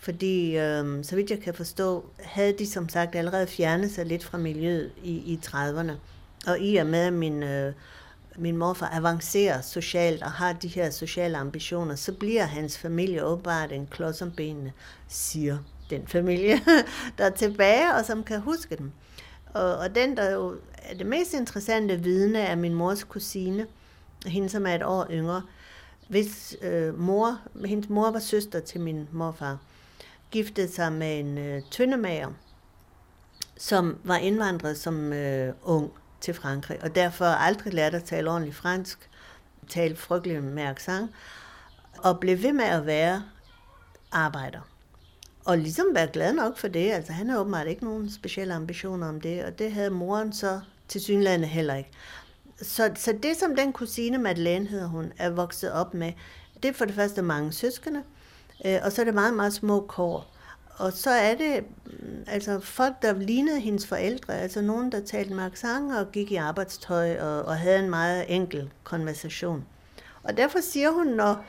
Fordi, 0.00 0.58
øh, 0.58 1.04
så 1.04 1.16
vidt 1.16 1.30
jeg 1.30 1.40
kan 1.40 1.54
forstå, 1.54 2.04
havde 2.18 2.52
de 2.58 2.66
som 2.66 2.88
sagt 2.88 3.14
allerede 3.14 3.46
fjernet 3.46 3.90
sig 3.90 4.06
lidt 4.06 4.24
fra 4.24 4.38
miljøet 4.38 4.92
i, 5.02 5.10
i 5.10 5.40
30'erne. 5.46 5.92
Og 6.46 6.60
i 6.60 6.76
og 6.76 6.86
med, 6.86 7.06
at 7.06 7.12
min, 7.12 7.42
øh, 7.42 7.72
min 8.36 8.56
morfar 8.56 8.88
avancerer 8.88 9.60
socialt 9.60 10.22
og 10.22 10.30
har 10.30 10.52
de 10.52 10.68
her 10.68 10.90
sociale 10.90 11.36
ambitioner, 11.36 11.94
så 11.94 12.12
bliver 12.12 12.44
hans 12.44 12.78
familie 12.78 13.24
åbenbart 13.24 13.72
en 13.72 13.86
klods 13.86 14.22
om 14.22 14.30
benene, 14.30 14.72
siger 15.08 15.58
den 15.90 16.06
familie, 16.06 16.60
der 17.18 17.24
er 17.24 17.30
tilbage 17.30 17.94
og 17.94 18.04
som 18.04 18.24
kan 18.24 18.40
huske 18.40 18.76
dem. 18.76 18.92
Og, 19.54 19.76
og 19.76 19.94
den, 19.94 20.16
der 20.16 20.30
jo 20.30 20.56
er 20.82 20.94
det 20.94 21.06
mest 21.06 21.34
interessante 21.34 22.02
vidne, 22.02 22.38
er 22.38 22.54
min 22.54 22.74
mors 22.74 23.04
kusine, 23.04 23.66
hende 24.26 24.48
som 24.48 24.66
er 24.66 24.74
et 24.74 24.82
år 24.82 25.06
yngre, 25.10 25.42
hvis 26.08 26.56
øh, 26.62 26.98
mor, 26.98 27.38
hendes 27.64 27.88
mor 27.88 28.10
var 28.10 28.18
søster 28.18 28.60
til 28.60 28.80
min 28.80 29.08
morfar 29.12 29.58
giftede 30.30 30.68
sig 30.68 30.92
med 30.92 31.20
en 31.20 31.38
øh, 31.38 31.62
tøndemager, 31.70 32.30
som 33.56 33.98
var 34.04 34.16
indvandret 34.16 34.78
som 34.78 35.12
øh, 35.12 35.54
ung 35.62 35.92
til 36.20 36.34
Frankrig, 36.34 36.82
og 36.82 36.94
derfor 36.94 37.24
aldrig 37.24 37.74
lærte 37.74 37.96
at 37.96 38.04
tale 38.04 38.30
ordentligt 38.30 38.56
fransk, 38.56 39.10
talte 39.68 40.00
frygtelig 40.00 40.42
med 40.42 40.62
accent, 40.62 41.10
og 41.98 42.20
blev 42.20 42.42
ved 42.42 42.52
med 42.52 42.64
at 42.64 42.86
være 42.86 43.22
arbejder. 44.12 44.60
Og 45.44 45.58
ligesom 45.58 45.86
være 45.94 46.06
glad 46.06 46.32
nok 46.32 46.58
for 46.58 46.68
det, 46.68 46.90
altså 46.90 47.12
han 47.12 47.28
havde 47.28 47.40
åbenbart 47.40 47.66
ikke 47.66 47.84
nogen 47.84 48.10
specielle 48.10 48.54
ambitioner 48.54 49.08
om 49.08 49.20
det, 49.20 49.44
og 49.44 49.58
det 49.58 49.72
havde 49.72 49.90
moren 49.90 50.32
så 50.32 50.60
til 50.88 51.00
synlande 51.00 51.46
heller 51.46 51.74
ikke. 51.74 51.90
Så, 52.62 52.90
så 52.96 53.18
det, 53.22 53.36
som 53.36 53.56
den 53.56 53.72
kusine 53.72 54.18
Madeleine 54.18 54.66
hedder 54.66 54.86
hun, 54.86 55.12
er 55.18 55.30
vokset 55.30 55.72
op 55.72 55.94
med, 55.94 56.12
det 56.62 56.68
er 56.68 56.72
for 56.72 56.84
det 56.84 56.94
første 56.94 57.22
mange 57.22 57.52
søskende, 57.52 58.02
Øh, 58.64 58.78
og 58.84 58.92
så 58.92 59.02
er 59.02 59.04
det 59.04 59.14
meget, 59.14 59.34
meget 59.34 59.52
små 59.52 59.80
kår. 59.80 60.34
og 60.76 60.92
så 60.92 61.10
er 61.10 61.34
det 61.34 61.64
mm, 61.86 62.24
altså 62.26 62.60
folk, 62.60 63.02
der 63.02 63.12
lignede 63.12 63.60
hendes 63.60 63.86
forældre, 63.86 64.34
altså 64.34 64.62
nogen, 64.62 64.92
der 64.92 65.00
talte 65.00 65.34
med 65.34 65.44
accent 65.44 65.96
og 65.96 66.12
gik 66.12 66.32
i 66.32 66.36
arbejdstøj 66.36 67.18
og, 67.18 67.42
og 67.42 67.56
havde 67.56 67.78
en 67.78 67.90
meget 67.90 68.24
enkel 68.28 68.70
konversation. 68.84 69.64
Og 70.22 70.36
derfor 70.36 70.58
siger 70.60 70.90
hun, 70.90 71.06
når, 71.06 71.44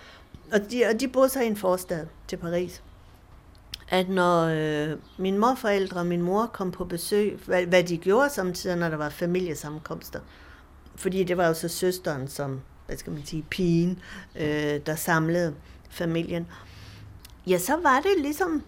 og 0.53 0.71
de, 0.71 0.85
og 0.85 0.99
de 0.99 1.07
boede 1.07 1.29
så 1.29 1.41
i 1.41 1.47
en 1.47 1.57
forstad 1.57 2.05
til 2.27 2.37
Paris, 2.37 2.81
at 3.89 4.09
når 4.09 4.45
øh, 4.45 4.97
min 5.17 5.37
morforældre 5.37 5.99
og 5.99 6.05
min 6.05 6.21
mor 6.21 6.45
kom 6.45 6.71
på 6.71 6.85
besøg, 6.85 7.39
hvad, 7.45 7.65
hvad 7.65 7.83
de 7.83 7.97
gjorde 7.97 8.29
samtidig, 8.29 8.77
når 8.77 8.89
der 8.89 8.97
var 8.97 9.09
familiesammenkomster, 9.09 10.19
fordi 10.95 11.23
det 11.23 11.37
var 11.37 11.47
jo 11.47 11.53
så 11.53 11.67
søsteren 11.67 12.27
som, 12.27 12.61
hvad 12.85 12.97
skal 12.97 13.13
man 13.13 13.25
sige, 13.25 13.45
pigen, 13.49 13.99
øh, 14.35 14.79
der 14.85 14.95
samlede 14.95 15.55
familien, 15.89 16.47
ja, 17.49 17.57
så 17.57 17.75
var 17.83 17.99
det 17.99 18.21
ligesom 18.21 18.63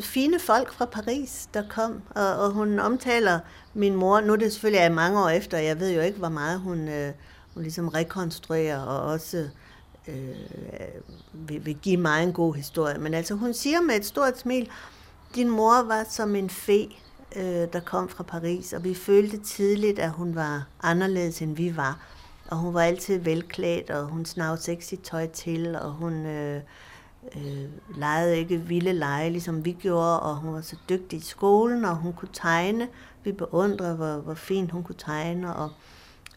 fine 0.00 0.38
folk 0.38 0.72
fra 0.72 0.84
Paris, 0.84 1.48
der 1.54 1.62
kom, 1.68 2.02
og, 2.10 2.36
og 2.36 2.50
hun 2.50 2.78
omtaler 2.78 3.40
min 3.74 3.94
mor, 3.94 4.20
nu 4.20 4.32
er 4.32 4.36
det 4.36 4.52
selvfølgelig 4.52 4.80
er 4.80 4.90
mange 4.92 5.20
år 5.20 5.28
efter, 5.28 5.58
jeg 5.58 5.80
ved 5.80 5.94
jo 5.94 6.00
ikke, 6.00 6.18
hvor 6.18 6.28
meget 6.28 6.60
hun, 6.60 6.88
øh, 6.88 7.12
hun 7.54 7.62
ligesom 7.62 7.88
rekonstruerer, 7.88 8.80
og 8.80 9.00
også 9.12 9.48
øh, 10.08 10.34
vil, 11.32 11.66
vil 11.66 11.74
give 11.74 11.96
mig 11.96 12.22
en 12.22 12.32
god 12.32 12.54
historie. 12.54 12.98
Men 12.98 13.14
altså, 13.14 13.34
hun 13.34 13.54
siger 13.54 13.80
med 13.80 13.96
et 13.96 14.04
stort 14.04 14.38
smil, 14.38 14.70
din 15.34 15.50
mor 15.50 15.82
var 15.82 16.06
som 16.08 16.36
en 16.36 16.50
fe, 16.50 16.88
øh, 17.36 17.66
der 17.72 17.80
kom 17.80 18.08
fra 18.08 18.24
Paris, 18.24 18.72
og 18.72 18.84
vi 18.84 18.94
følte 18.94 19.38
tidligt, 19.38 19.98
at 19.98 20.10
hun 20.10 20.34
var 20.34 20.66
anderledes, 20.82 21.42
end 21.42 21.56
vi 21.56 21.76
var. 21.76 22.06
Og 22.50 22.56
hun 22.56 22.74
var 22.74 22.82
altid 22.82 23.18
velklædt, 23.18 23.90
og 23.90 24.06
hun 24.06 24.24
snavede 24.24 24.62
sexy 24.62 24.94
tøj 25.04 25.26
til, 25.26 25.76
og 25.76 25.92
hun... 25.92 26.26
Øh, 26.26 26.60
øh, 27.36 27.64
legede 27.96 28.38
ikke 28.38 28.56
vilde 28.56 28.92
lege, 28.92 29.30
ligesom 29.30 29.64
vi 29.64 29.72
gjorde, 29.72 30.20
og 30.20 30.36
hun 30.36 30.54
var 30.54 30.60
så 30.60 30.76
dygtig 30.88 31.18
i 31.18 31.22
skolen, 31.22 31.84
og 31.84 31.96
hun 31.96 32.12
kunne 32.12 32.28
tegne. 32.32 32.88
Vi 33.24 33.32
beundrede, 33.32 33.96
hvor, 33.96 34.16
hvor 34.16 34.34
fint 34.34 34.70
hun 34.70 34.82
kunne 34.82 34.98
tegne, 34.98 35.56
og, 35.56 35.70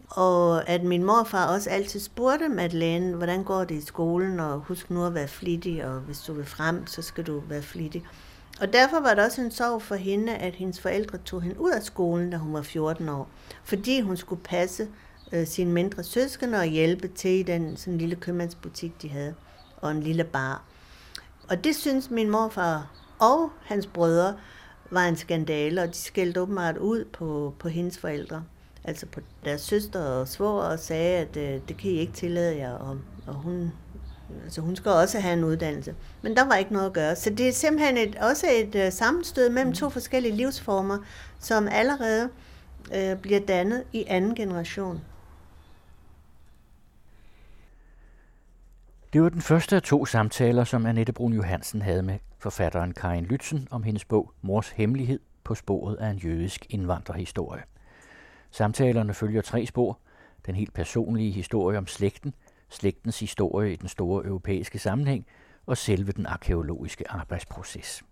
og 0.10 0.70
at 0.70 0.84
min 0.84 1.04
morfar 1.04 1.54
også 1.54 1.70
altid 1.70 2.00
spurgte 2.00 2.50
Madeleine, 2.50 3.16
hvordan 3.16 3.44
går 3.44 3.64
det 3.64 3.76
i 3.76 3.86
skolen, 3.86 4.40
og 4.40 4.60
husk 4.60 4.90
nu 4.90 5.06
at 5.06 5.14
være 5.14 5.28
flittig, 5.28 5.86
og 5.86 6.00
hvis 6.00 6.20
du 6.20 6.34
vil 6.34 6.46
frem, 6.46 6.88
så 6.88 7.02
skal 7.02 7.28
du 7.28 7.44
være 7.50 7.62
flittig. 7.62 8.04
Og 8.62 8.74
derfor 8.74 9.00
var 9.00 9.14
det 9.14 9.24
også 9.26 9.42
en 9.42 9.52
sorg 9.52 9.82
for 9.82 9.96
hende, 9.96 10.36
at 10.36 10.56
hendes 10.56 10.82
forældre 10.82 11.18
tog 11.18 11.42
hende 11.42 11.62
ud 11.62 11.72
af 11.72 11.84
skolen, 11.84 12.30
da 12.30 12.38
hun 12.38 12.54
var 12.54 12.62
14 12.62 13.10
år, 13.10 13.30
fordi 13.64 14.02
hun 14.02 14.18
skulle 14.18 14.42
passe 14.44 14.88
øh, 15.32 15.48
sine 15.48 15.72
mindre 15.72 16.04
søskende 16.04 16.58
og 16.58 16.66
hjælpe 16.66 17.08
til 17.08 17.32
i 17.32 17.44
den 17.44 17.78
sådan 17.78 17.98
lille 17.98 18.16
købmandsbutik, 18.16 19.02
de 19.02 19.10
havde, 19.10 19.34
og 19.84 19.92
en 19.92 20.04
lille 20.04 20.24
bar. 20.24 20.62
Og 21.50 21.64
det 21.64 21.76
synes 21.76 22.10
min 22.10 22.30
morfar 22.30 22.92
og 23.20 23.50
hans 23.62 23.88
brødre 23.88 24.36
var 24.92 25.06
en 25.06 25.16
skandale, 25.16 25.82
og 25.82 25.88
de 25.88 25.98
skældte 25.98 26.42
åbenbart 26.42 26.78
ud 26.78 27.06
på, 27.06 27.54
på 27.60 27.70
hendes 27.70 27.98
forældre. 27.98 28.44
Altså 28.84 29.06
på 29.06 29.20
deres 29.46 29.62
søster 29.62 30.00
og 30.00 30.28
svor 30.28 30.62
og 30.62 30.80
sagde, 30.80 31.18
at 31.18 31.38
øh, 31.38 31.62
det 31.68 31.78
kan 31.78 31.92
I 31.92 31.94
ikke 31.94 32.14
tillade 32.14 32.58
jer, 32.58 32.74
og, 32.74 32.98
og 33.28 33.34
hun, 33.34 33.72
altså 34.44 34.62
hun 34.62 34.76
skal 34.76 34.92
også 34.92 35.20
have 35.20 35.34
en 35.34 35.44
uddannelse. 35.44 35.96
Men 36.22 36.36
der 36.36 36.46
var 36.46 36.56
ikke 36.56 36.74
noget 36.74 36.86
at 36.86 36.94
gøre. 36.94 37.16
Så 37.16 37.30
det 37.30 37.48
er 37.48 37.54
simpelthen 37.54 37.98
et, 37.98 38.16
også 38.16 38.48
et 38.52 38.76
øh, 38.76 38.92
sammenstød 38.92 39.50
mellem 39.50 39.74
to 39.74 39.90
forskellige 39.90 40.36
livsformer, 40.36 40.98
som 41.40 41.68
allerede 41.72 42.30
øh, 42.96 43.16
bliver 43.16 43.40
dannet 43.40 43.84
i 43.94 44.06
anden 44.08 44.36
generation. 44.36 45.02
Det 49.14 49.24
var 49.24 49.30
den 49.30 49.42
første 49.42 49.76
af 49.76 49.82
to 49.82 50.06
samtaler, 50.06 50.64
som 50.64 50.86
Annette 50.86 51.14
Brun 51.14 51.34
Johansen 51.34 51.82
havde 51.82 52.04
med 52.04 52.20
forfatteren 52.40 52.94
Karin 52.94 53.26
Lytzen 53.26 53.68
om 53.72 53.84
hendes 53.84 54.06
bog 54.06 54.34
Mors 54.42 54.70
Hemmelighed 54.70 55.20
på 55.44 55.56
sporet 55.56 55.96
af 55.96 56.10
en 56.10 56.18
jødisk 56.18 56.66
indvandrerhistorie. 56.70 57.64
Samtalerne 58.52 59.14
følger 59.14 59.42
tre 59.42 59.66
spor. 59.66 60.00
Den 60.46 60.56
helt 60.56 60.74
personlige 60.74 61.32
historie 61.32 61.78
om 61.78 61.88
slægten, 61.88 62.34
slægtens 62.70 63.20
historie 63.20 63.74
i 63.74 63.76
den 63.76 63.90
store 63.90 64.26
europæiske 64.26 64.80
sammenhæng 64.80 65.26
og 65.66 65.78
selve 65.78 66.12
den 66.12 66.26
arkeologiske 66.26 67.12
arbejdsproces. 67.12 68.04